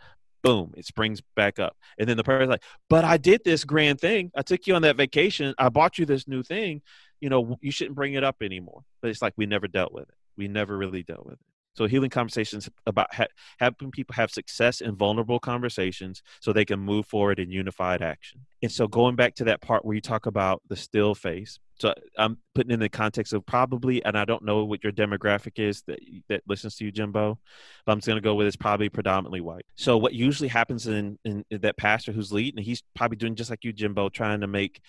boom 0.44 0.74
it 0.76 0.86
springs 0.86 1.22
back 1.36 1.60
up. 1.60 1.78
And 1.98 2.08
then 2.10 2.18
the 2.18 2.24
person's 2.24 2.50
like 2.50 2.64
but 2.90 3.06
i 3.06 3.18
did 3.18 3.42
this 3.44 3.64
grand 3.64 4.00
thing. 4.00 4.32
I 4.36 4.42
took 4.42 4.68
you 4.68 4.76
on 4.76 4.82
that 4.82 4.98
vacation. 4.98 5.54
I 5.58 5.70
bought 5.70 5.98
you 5.98 6.06
this 6.06 6.28
new 6.28 6.44
thing. 6.44 6.82
You 7.22 7.30
know 7.30 7.58
you 7.62 7.72
shouldn't 7.72 7.96
bring 7.96 8.14
it 8.14 8.24
up 8.24 8.38
anymore. 8.42 8.84
But 9.02 9.12
it's 9.12 9.22
like 9.22 9.34
we 9.38 9.46
never 9.46 9.68
dealt 9.68 9.94
with 9.94 10.10
it. 10.10 10.16
We 10.36 10.48
never 10.48 10.78
really 10.78 11.04
dealt 11.04 11.26
with 11.26 11.36
it 11.36 11.53
So 11.76 11.86
healing 11.86 12.10
conversations 12.10 12.70
about 12.86 13.14
ha- 13.14 13.28
helping 13.60 13.92
people 13.92 14.14
have 14.16 14.32
success 14.32 14.82
in 14.82 14.96
vulnerable 14.96 15.40
conversations 15.40 16.22
so 16.40 16.54
they 16.54 16.66
can 16.66 16.80
move 16.80 17.06
forward 17.06 17.40
in 17.40 17.52
unified 17.52 18.02
action. 18.02 18.42
And 18.62 18.72
so 18.72 18.88
going 18.88 19.16
back 19.16 19.36
to 19.36 19.46
that 19.46 19.62
part 19.62 19.84
where 19.84 19.96
you 19.96 20.02
talk 20.02 20.26
about 20.26 20.62
the 20.70 20.76
still 20.76 21.16
face, 21.16 21.60
so 21.80 21.94
I'm 22.18 22.38
putting 22.56 22.72
in 22.72 22.80
the 22.80 22.88
context 22.88 23.34
of 23.34 23.46
probably, 23.46 24.06
and 24.06 24.18
I 24.18 24.26
don't 24.26 24.46
know 24.46 24.64
what 24.64 24.84
your 24.84 24.94
demographic 24.94 25.60
is 25.60 25.82
that 25.88 26.00
that 26.30 26.44
listens 26.48 26.76
to 26.78 26.86
you, 26.86 26.92
Jimbo, 26.92 27.40
but 27.86 27.92
I'm 27.92 27.98
just 27.98 28.08
going 28.08 28.18
to 28.18 28.22
go 28.22 28.36
with 28.36 28.48
it's 28.48 28.56
probably 28.56 28.90
predominantly 28.90 29.42
white. 29.42 29.66
So 29.76 29.98
what 29.98 30.14
usually 30.14 30.50
happens 30.50 30.88
in, 30.88 31.18
in, 31.26 31.44
in 31.50 31.62
that 31.62 31.78
pastor 31.78 32.12
who's 32.12 32.32
leading, 32.32 32.64
he's 32.64 32.84
probably 32.96 33.18
doing 33.18 33.36
just 33.36 33.50
like 33.50 33.64
you, 33.64 33.74
Jimbo, 33.74 34.10
trying 34.10 34.42
to 34.42 34.48
make 34.48 34.82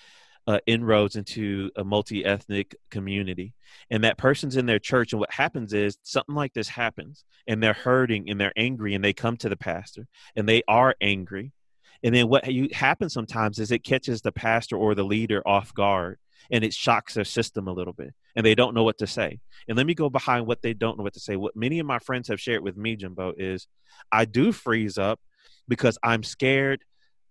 uh, 0.47 0.59
inroads 0.67 1.17
into 1.17 1.71
a 1.77 1.85
multi-ethnic 1.85 2.77
community. 2.91 3.55
And 3.91 4.05
that 4.05 4.19
person's 4.19 4.57
in 4.57 4.67
their 4.67 4.79
church 4.79 5.13
and 5.13 5.21
what 5.21 5.33
happens 5.33 5.73
is 5.73 5.99
something 6.03 6.35
like 6.35 6.53
this 6.53 6.69
happens 6.69 7.25
and 7.47 7.63
they're 7.63 7.73
hurting 7.73 8.29
and 8.29 8.41
they're 8.41 8.53
angry 8.57 8.95
and 8.95 9.03
they 9.03 9.13
come 9.13 9.37
to 9.39 9.49
the 9.49 9.57
pastor 9.57 10.07
and 10.37 10.49
they 10.49 10.63
are 10.69 10.95
angry. 11.01 11.53
And 12.03 12.15
then 12.15 12.29
what 12.29 12.53
you, 12.53 12.69
happens 12.73 13.15
sometimes 13.15 13.59
is 13.59 13.71
it 13.71 13.85
catches 13.85 14.21
the 14.21 14.33
pastor 14.33 14.77
or 14.77 14.95
the 14.95 15.05
leader 15.05 15.43
off 15.47 15.73
guard 15.73 16.19
and 16.51 16.63
it 16.63 16.75
shocks 16.75 17.15
their 17.15 17.25
system 17.25 17.67
a 17.67 17.73
little 17.73 17.95
bit 17.95 18.13
and 18.37 18.45
they 18.45 18.55
don't 18.55 18.75
know 18.75 18.83
what 18.83 18.99
to 18.99 19.07
say. 19.07 19.41
And 19.67 19.79
let 19.79 19.87
me 19.87 19.95
go 19.95 20.11
behind 20.11 20.47
what 20.47 20.61
they 20.61 20.75
don't 20.75 20.99
know 20.99 21.05
what 21.05 21.15
to 21.15 21.21
say. 21.21 21.37
What 21.37 21.57
many 21.57 21.79
of 21.79 21.87
my 21.87 21.99
friends 21.99 22.29
have 22.29 22.41
shared 22.41 22.63
with 22.63 22.77
me 22.77 22.97
jimbo 22.97 23.33
is 23.39 23.67
i 24.13 24.25
do 24.25 24.53
freeze 24.53 24.99
up 24.99 25.21
because 25.69 25.99
i'm 26.03 26.23
scared 26.23 26.83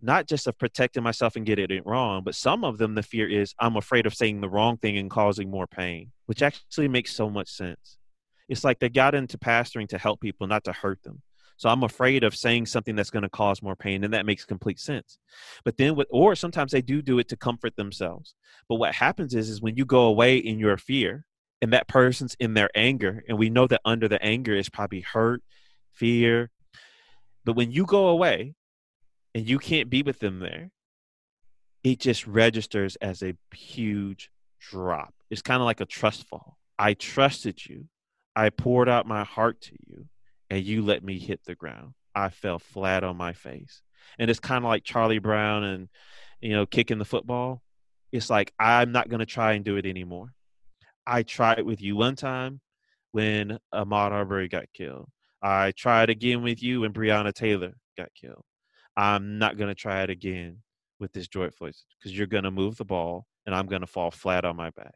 not 0.03 0.27
just 0.27 0.47
of 0.47 0.57
protecting 0.57 1.01
myself 1.01 1.37
and 1.37 1.45
getting 1.45 1.71
it 1.71 1.85
wrong, 1.85 2.23
but 2.23 2.35
some 2.35 2.65
of 2.65 2.77
them, 2.77 2.93
the 2.93 3.01
fear 3.01 3.27
is 3.27 3.55
I'm 3.57 3.77
afraid 3.77 4.05
of 4.05 4.13
saying 4.13 4.41
the 4.41 4.49
wrong 4.49 4.77
thing 4.77 4.97
and 4.97 5.09
causing 5.09 5.49
more 5.49 5.65
pain, 5.65 6.11
which 6.25 6.41
actually 6.41 6.89
makes 6.89 7.15
so 7.15 7.29
much 7.29 7.47
sense. 7.47 7.97
It's 8.49 8.65
like 8.65 8.79
they 8.79 8.89
got 8.89 9.15
into 9.15 9.37
pastoring 9.37 9.87
to 9.89 9.97
help 9.97 10.19
people, 10.19 10.45
not 10.45 10.65
to 10.65 10.73
hurt 10.73 11.01
them. 11.03 11.21
So 11.55 11.69
I'm 11.69 11.83
afraid 11.83 12.25
of 12.25 12.35
saying 12.35 12.65
something 12.65 12.95
that's 12.95 13.11
going 13.11 13.23
to 13.23 13.29
cause 13.29 13.61
more 13.61 13.77
pain, 13.77 14.03
and 14.03 14.13
that 14.13 14.25
makes 14.25 14.43
complete 14.43 14.79
sense. 14.79 15.17
But 15.63 15.77
then, 15.77 15.95
with, 15.95 16.07
or 16.11 16.35
sometimes 16.35 16.73
they 16.73 16.81
do 16.81 17.01
do 17.01 17.19
it 17.19 17.29
to 17.29 17.37
comfort 17.37 17.77
themselves. 17.77 18.35
But 18.67 18.75
what 18.75 18.93
happens 18.93 19.33
is, 19.33 19.49
is 19.49 19.61
when 19.61 19.77
you 19.77 19.85
go 19.85 20.01
away 20.01 20.37
in 20.37 20.59
your 20.59 20.75
fear, 20.77 21.25
and 21.61 21.71
that 21.71 21.87
person's 21.87 22.35
in 22.39 22.55
their 22.55 22.69
anger, 22.75 23.23
and 23.29 23.37
we 23.37 23.49
know 23.49 23.67
that 23.67 23.79
under 23.85 24.09
the 24.09 24.21
anger 24.21 24.53
is 24.53 24.67
probably 24.67 24.99
hurt, 24.99 25.41
fear. 25.93 26.49
But 27.45 27.55
when 27.55 27.71
you 27.71 27.85
go 27.85 28.07
away, 28.07 28.55
and 29.35 29.47
you 29.47 29.59
can't 29.59 29.89
be 29.89 30.03
with 30.03 30.19
them 30.19 30.39
there, 30.39 30.71
it 31.83 31.99
just 31.99 32.25
registers 32.27 32.95
as 32.97 33.21
a 33.21 33.35
huge 33.53 34.29
drop. 34.59 35.13
It's 35.29 35.41
kind 35.41 35.61
of 35.61 35.65
like 35.65 35.81
a 35.81 35.85
trust 35.85 36.27
fall. 36.27 36.57
I 36.79 36.93
trusted 36.93 37.65
you. 37.65 37.85
I 38.35 38.49
poured 38.49 38.89
out 38.89 39.05
my 39.05 39.23
heart 39.23 39.61
to 39.61 39.75
you, 39.87 40.07
and 40.49 40.63
you 40.63 40.81
let 40.81 41.03
me 41.03 41.19
hit 41.19 41.41
the 41.45 41.55
ground. 41.55 41.93
I 42.15 42.29
fell 42.29 42.59
flat 42.59 43.03
on 43.03 43.17
my 43.17 43.33
face. 43.33 43.81
And 44.19 44.29
it's 44.29 44.39
kind 44.39 44.63
of 44.63 44.69
like 44.69 44.83
Charlie 44.83 45.19
Brown 45.19 45.63
and, 45.63 45.89
you 46.41 46.51
know, 46.51 46.65
kicking 46.65 46.99
the 46.99 47.05
football. 47.05 47.61
It's 48.11 48.29
like, 48.29 48.53
I'm 48.59 48.91
not 48.91 49.09
going 49.09 49.19
to 49.19 49.25
try 49.25 49.53
and 49.53 49.65
do 49.65 49.77
it 49.77 49.85
anymore. 49.85 50.33
I 51.05 51.23
tried 51.23 51.63
with 51.63 51.81
you 51.81 51.95
one 51.95 52.15
time 52.15 52.61
when 53.11 53.59
Ahmaud 53.73 54.11
Arbery 54.11 54.47
got 54.47 54.65
killed. 54.73 55.09
I 55.41 55.71
tried 55.71 56.09
again 56.09 56.43
with 56.43 56.61
you 56.61 56.81
when 56.81 56.93
Breonna 56.93 57.33
Taylor 57.33 57.73
got 57.97 58.09
killed. 58.13 58.43
I'm 58.95 59.39
not 59.39 59.57
going 59.57 59.69
to 59.69 59.75
try 59.75 60.03
it 60.03 60.09
again 60.09 60.57
with 60.99 61.13
this 61.13 61.27
George 61.27 61.53
Floyd 61.53 61.73
because 61.99 62.17
you're 62.17 62.27
going 62.27 62.43
to 62.43 62.51
move 62.51 62.77
the 62.77 62.85
ball 62.85 63.25
and 63.45 63.53
I'm 63.55 63.67
going 63.67 63.81
to 63.81 63.87
fall 63.87 64.11
flat 64.11 64.45
on 64.45 64.55
my 64.55 64.69
back. 64.71 64.93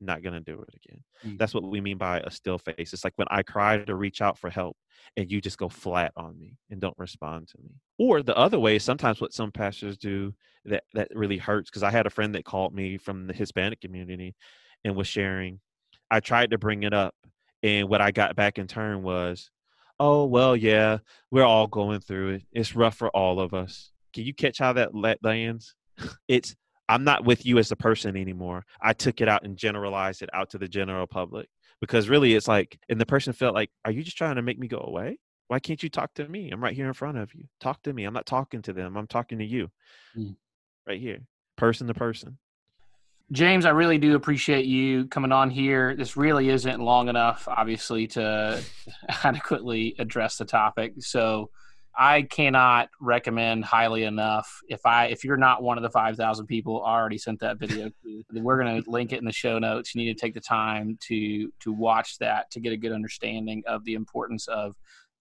Not 0.00 0.22
going 0.22 0.34
to 0.34 0.40
do 0.40 0.60
it 0.62 0.74
again. 0.74 1.02
Mm-hmm. 1.24 1.36
That's 1.38 1.54
what 1.54 1.64
we 1.64 1.80
mean 1.80 1.98
by 1.98 2.20
a 2.20 2.30
still 2.30 2.58
face. 2.58 2.92
It's 2.92 3.04
like 3.04 3.14
when 3.16 3.26
I 3.30 3.42
cry 3.42 3.78
to 3.78 3.94
reach 3.96 4.20
out 4.20 4.38
for 4.38 4.50
help 4.50 4.76
and 5.16 5.30
you 5.30 5.40
just 5.40 5.58
go 5.58 5.68
flat 5.68 6.12
on 6.16 6.38
me 6.38 6.56
and 6.70 6.80
don't 6.80 6.98
respond 6.98 7.48
to 7.48 7.58
me. 7.62 7.70
Or 7.98 8.22
the 8.22 8.36
other 8.36 8.58
way, 8.58 8.78
sometimes 8.78 9.20
what 9.20 9.32
some 9.32 9.50
pastors 9.50 9.98
do 9.98 10.34
that, 10.66 10.84
that 10.94 11.08
really 11.14 11.38
hurts 11.38 11.70
because 11.70 11.82
I 11.82 11.90
had 11.90 12.06
a 12.06 12.10
friend 12.10 12.34
that 12.34 12.44
called 12.44 12.74
me 12.74 12.96
from 12.96 13.26
the 13.26 13.34
Hispanic 13.34 13.80
community 13.80 14.36
and 14.84 14.94
was 14.94 15.08
sharing. 15.08 15.60
I 16.10 16.20
tried 16.20 16.50
to 16.50 16.58
bring 16.58 16.84
it 16.84 16.94
up 16.94 17.14
and 17.62 17.88
what 17.88 18.00
I 18.00 18.10
got 18.12 18.36
back 18.36 18.58
in 18.58 18.66
turn 18.66 19.02
was, 19.02 19.50
oh 20.00 20.24
well 20.24 20.56
yeah 20.56 20.98
we're 21.30 21.44
all 21.44 21.66
going 21.66 22.00
through 22.00 22.30
it. 22.30 22.42
It's 22.52 22.74
rough 22.74 22.96
for 22.96 23.08
all 23.10 23.40
of 23.40 23.54
us. 23.54 23.90
Can 24.14 24.24
you 24.24 24.34
catch 24.34 24.58
how 24.58 24.72
that 24.74 24.94
lands? 24.94 25.74
It's 26.28 26.54
i'm 26.88 27.04
not 27.04 27.24
with 27.24 27.44
you 27.44 27.58
as 27.58 27.72
a 27.72 27.76
person 27.76 28.16
anymore. 28.16 28.64
I 28.80 28.92
took 28.92 29.20
it 29.20 29.28
out 29.28 29.44
and 29.44 29.56
generalized 29.56 30.22
it 30.22 30.30
out 30.32 30.50
to 30.50 30.58
the 30.58 30.68
general 30.68 31.06
public 31.06 31.48
because 31.80 32.08
really 32.08 32.34
it's 32.34 32.48
like 32.48 32.78
and 32.88 33.00
the 33.00 33.06
person 33.06 33.32
felt 33.32 33.54
like 33.54 33.70
are 33.84 33.90
you 33.90 34.02
just 34.02 34.16
trying 34.16 34.36
to 34.36 34.42
make 34.42 34.58
me 34.58 34.68
go 34.68 34.82
away? 34.86 35.18
Why 35.48 35.58
can't 35.58 35.82
you 35.82 35.88
talk 35.88 36.14
to 36.14 36.28
me? 36.28 36.50
I'm 36.50 36.62
right 36.62 36.74
here 36.74 36.86
in 36.86 36.92
front 36.92 37.18
of 37.18 37.34
you. 37.34 37.44
Talk 37.58 37.82
to 37.82 37.92
me. 37.92 38.04
I'm 38.04 38.14
not 38.14 38.26
talking 38.26 38.62
to 38.62 38.72
them. 38.72 38.96
I'm 38.96 39.06
talking 39.06 39.38
to 39.38 39.44
you. 39.44 39.70
Mm. 40.16 40.36
right 40.86 41.00
here. 41.00 41.20
Person 41.56 41.88
to 41.88 41.94
person 41.94 42.38
James, 43.30 43.66
I 43.66 43.70
really 43.70 43.98
do 43.98 44.14
appreciate 44.14 44.64
you 44.64 45.06
coming 45.06 45.32
on 45.32 45.50
here. 45.50 45.94
This 45.94 46.16
really 46.16 46.48
isn't 46.48 46.80
long 46.80 47.08
enough, 47.08 47.46
obviously, 47.46 48.06
to 48.08 48.62
adequately 49.24 49.94
address 49.98 50.38
the 50.38 50.46
topic. 50.46 50.94
So 51.00 51.50
I 51.94 52.22
cannot 52.22 52.88
recommend 53.00 53.66
highly 53.66 54.04
enough. 54.04 54.60
If 54.68 54.86
I 54.86 55.06
if 55.06 55.24
you're 55.24 55.36
not 55.36 55.62
one 55.62 55.76
of 55.76 55.82
the 55.82 55.90
five 55.90 56.16
thousand 56.16 56.46
people 56.46 56.82
I 56.82 56.94
already 56.94 57.18
sent 57.18 57.40
that 57.40 57.58
video 57.58 57.90
to, 57.90 58.24
we're 58.32 58.56
gonna 58.56 58.82
link 58.86 59.12
it 59.12 59.18
in 59.18 59.26
the 59.26 59.32
show 59.32 59.58
notes. 59.58 59.94
You 59.94 60.04
need 60.04 60.16
to 60.16 60.20
take 60.20 60.34
the 60.34 60.40
time 60.40 60.96
to 61.08 61.52
to 61.60 61.72
watch 61.72 62.16
that 62.18 62.50
to 62.52 62.60
get 62.60 62.72
a 62.72 62.78
good 62.78 62.92
understanding 62.92 63.62
of 63.66 63.84
the 63.84 63.94
importance 63.94 64.48
of 64.48 64.74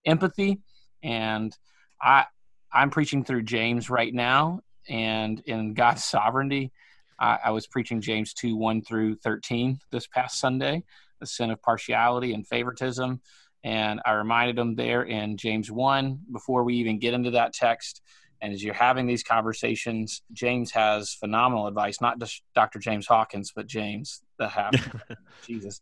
empathy. 0.05 0.61
And 1.03 1.57
I 2.01 2.25
I'm 2.71 2.89
preaching 2.89 3.25
through 3.25 3.43
James 3.43 3.89
right 3.89 4.13
now 4.13 4.61
and 4.87 5.41
in 5.41 5.73
God's 5.73 6.03
sovereignty 6.05 6.71
I, 7.19 7.39
I 7.45 7.51
was 7.51 7.67
preaching 7.67 8.01
James 8.01 8.33
2 8.33 8.55
1 8.55 8.81
through 8.81 9.15
13 9.17 9.79
this 9.91 10.07
past 10.07 10.39
Sunday, 10.39 10.83
the 11.19 11.25
sin 11.25 11.51
of 11.51 11.61
partiality 11.61 12.33
and 12.33 12.47
favoritism. 12.47 13.21
And 13.63 13.99
I 14.05 14.11
reminded 14.13 14.55
them 14.55 14.75
there 14.75 15.03
in 15.03 15.37
James 15.37 15.71
1 15.71 16.19
before 16.31 16.63
we 16.63 16.75
even 16.75 16.99
get 16.99 17.13
into 17.13 17.31
that 17.31 17.53
text. 17.53 18.01
And 18.41 18.53
as 18.53 18.63
you're 18.63 18.73
having 18.73 19.07
these 19.07 19.23
conversations, 19.23 20.21
James 20.31 20.71
has 20.71 21.13
phenomenal 21.13 21.67
advice, 21.67 21.99
not 21.99 22.19
just 22.19 22.43
Dr. 22.53 22.79
James 22.79 23.07
Hawkins, 23.07 23.51
but 23.55 23.67
James, 23.67 24.21
the 24.37 24.47
half 24.47 24.73
Jesus, 25.45 25.81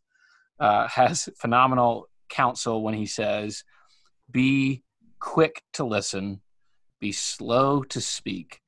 uh, 0.60 0.88
has 0.88 1.28
phenomenal 1.38 2.08
counsel 2.30 2.82
when 2.82 2.93
he 2.93 3.06
says, 3.06 3.63
Be 4.32 4.84
quick 5.19 5.62
to 5.74 5.84
listen, 5.84 6.41
be 7.00 7.12
slow 7.12 7.84
to 7.84 8.00
speak, 8.00 8.62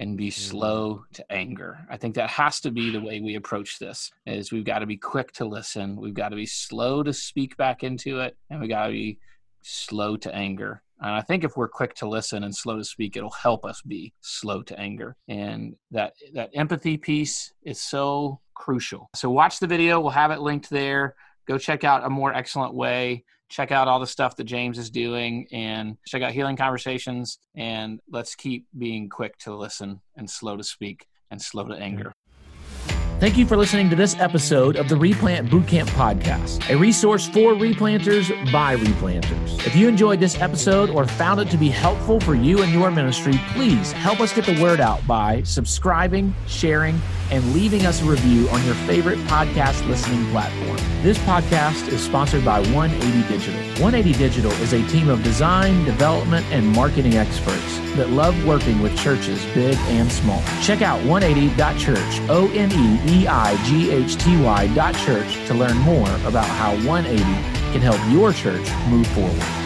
and 0.00 0.16
be 0.16 0.28
mm-hmm. 0.28 0.50
slow 0.50 1.04
to 1.12 1.32
anger. 1.32 1.86
I 1.90 1.98
think 1.98 2.14
that 2.16 2.30
has 2.30 2.58
to 2.60 2.70
be 2.70 2.90
the 2.90 3.02
way 3.02 3.20
we 3.20 3.36
approach 3.36 3.78
this 3.78 4.10
is 4.26 4.50
we've 4.50 4.64
got 4.64 4.78
to 4.80 4.86
be 4.86 4.96
quick 4.96 5.30
to 5.32 5.44
listen, 5.44 5.94
we've 6.00 6.14
got 6.14 6.30
to 6.30 6.36
be 6.36 6.46
slow 6.46 7.02
to 7.02 7.12
speak 7.12 7.56
back 7.58 7.84
into 7.84 8.20
it, 8.20 8.36
and 8.48 8.60
we 8.60 8.66
got 8.66 8.86
to 8.86 8.92
be 8.92 9.18
slow 9.62 10.16
to 10.16 10.34
anger. 10.34 10.82
And 11.02 11.14
I 11.14 11.20
think 11.20 11.44
if 11.44 11.56
we're 11.56 11.68
quick 11.68 11.94
to 11.96 12.08
listen 12.08 12.44
and 12.44 12.54
slow 12.54 12.78
to 12.78 12.84
speak, 12.84 13.16
it'll 13.16 13.30
help 13.30 13.64
us 13.64 13.82
be 13.82 14.14
slow 14.22 14.62
to 14.62 14.78
anger. 14.80 15.16
And 15.28 15.76
that 15.90 16.14
that 16.32 16.50
empathy 16.54 16.96
piece 16.96 17.52
is 17.62 17.80
so 17.80 18.40
crucial. 18.54 19.10
So 19.14 19.30
watch 19.30 19.60
the 19.60 19.66
video, 19.66 20.00
we'll 20.00 20.10
have 20.10 20.30
it 20.30 20.40
linked 20.40 20.70
there. 20.70 21.14
Go 21.46 21.58
check 21.58 21.84
out 21.84 22.04
a 22.04 22.10
more 22.10 22.32
excellent 22.32 22.74
way 22.74 23.24
check 23.50 23.72
out 23.72 23.88
all 23.88 24.00
the 24.00 24.06
stuff 24.06 24.36
that 24.36 24.44
James 24.44 24.78
is 24.78 24.90
doing 24.90 25.46
and 25.52 25.98
check 26.06 26.22
out 26.22 26.32
Healing 26.32 26.56
Conversations. 26.56 27.38
And 27.54 28.00
let's 28.10 28.34
keep 28.34 28.66
being 28.78 29.08
quick 29.08 29.36
to 29.38 29.54
listen 29.54 30.00
and 30.16 30.30
slow 30.30 30.56
to 30.56 30.64
speak 30.64 31.06
and 31.30 31.42
slow 31.42 31.64
to 31.64 31.74
anger. 31.74 32.12
Thank 33.20 33.36
you 33.36 33.44
for 33.44 33.54
listening 33.54 33.90
to 33.90 33.96
this 33.96 34.18
episode 34.18 34.76
of 34.76 34.88
the 34.88 34.96
Replant 34.96 35.50
Bootcamp 35.50 35.88
Podcast, 35.90 36.66
a 36.70 36.78
resource 36.78 37.28
for 37.28 37.52
replanters 37.52 38.30
by 38.50 38.76
replanters. 38.76 39.58
If 39.66 39.76
you 39.76 39.88
enjoyed 39.88 40.20
this 40.20 40.40
episode 40.40 40.88
or 40.88 41.06
found 41.06 41.38
it 41.38 41.50
to 41.50 41.58
be 41.58 41.68
helpful 41.68 42.18
for 42.18 42.34
you 42.34 42.62
and 42.62 42.72
your 42.72 42.90
ministry, 42.90 43.34
please 43.52 43.92
help 43.92 44.20
us 44.20 44.32
get 44.32 44.46
the 44.46 44.58
word 44.62 44.80
out 44.80 45.06
by 45.06 45.42
subscribing, 45.42 46.34
sharing, 46.46 46.98
and 47.30 47.52
leaving 47.52 47.84
us 47.84 48.00
a 48.00 48.06
review 48.06 48.48
on 48.48 48.64
your 48.64 48.74
favorite 48.86 49.18
podcast 49.26 49.86
listening 49.86 50.24
platform. 50.30 50.78
This 51.02 51.18
podcast 51.18 51.88
is 51.88 52.02
sponsored 52.02 52.42
by 52.44 52.60
180 52.72 53.28
Digital. 53.28 53.60
180 53.82 54.18
Digital 54.18 54.52
is 54.52 54.72
a 54.72 54.86
team 54.88 55.10
of 55.10 55.22
design, 55.22 55.84
development, 55.84 56.46
and 56.50 56.66
marketing 56.66 57.16
experts 57.16 57.78
that 57.96 58.10
love 58.10 58.46
working 58.46 58.80
with 58.80 58.96
churches 58.98 59.44
big 59.54 59.76
and 59.88 60.10
small. 60.10 60.42
Check 60.62 60.82
out 60.82 61.00
180.church, 61.02 62.30
O 62.30 62.50
N 62.54 62.70
E 62.72 63.09
E 63.10 63.26
I 63.26 63.56
G 63.64 63.90
H 63.90 64.16
T 64.16 64.40
Y 64.40 64.72
dot 64.74 64.94
church 64.94 65.34
to 65.48 65.54
learn 65.54 65.76
more 65.78 66.08
about 66.26 66.46
how 66.46 66.76
180 66.86 67.22
can 67.72 67.80
help 67.80 68.00
your 68.12 68.32
church 68.32 68.70
move 68.88 69.06
forward. 69.08 69.59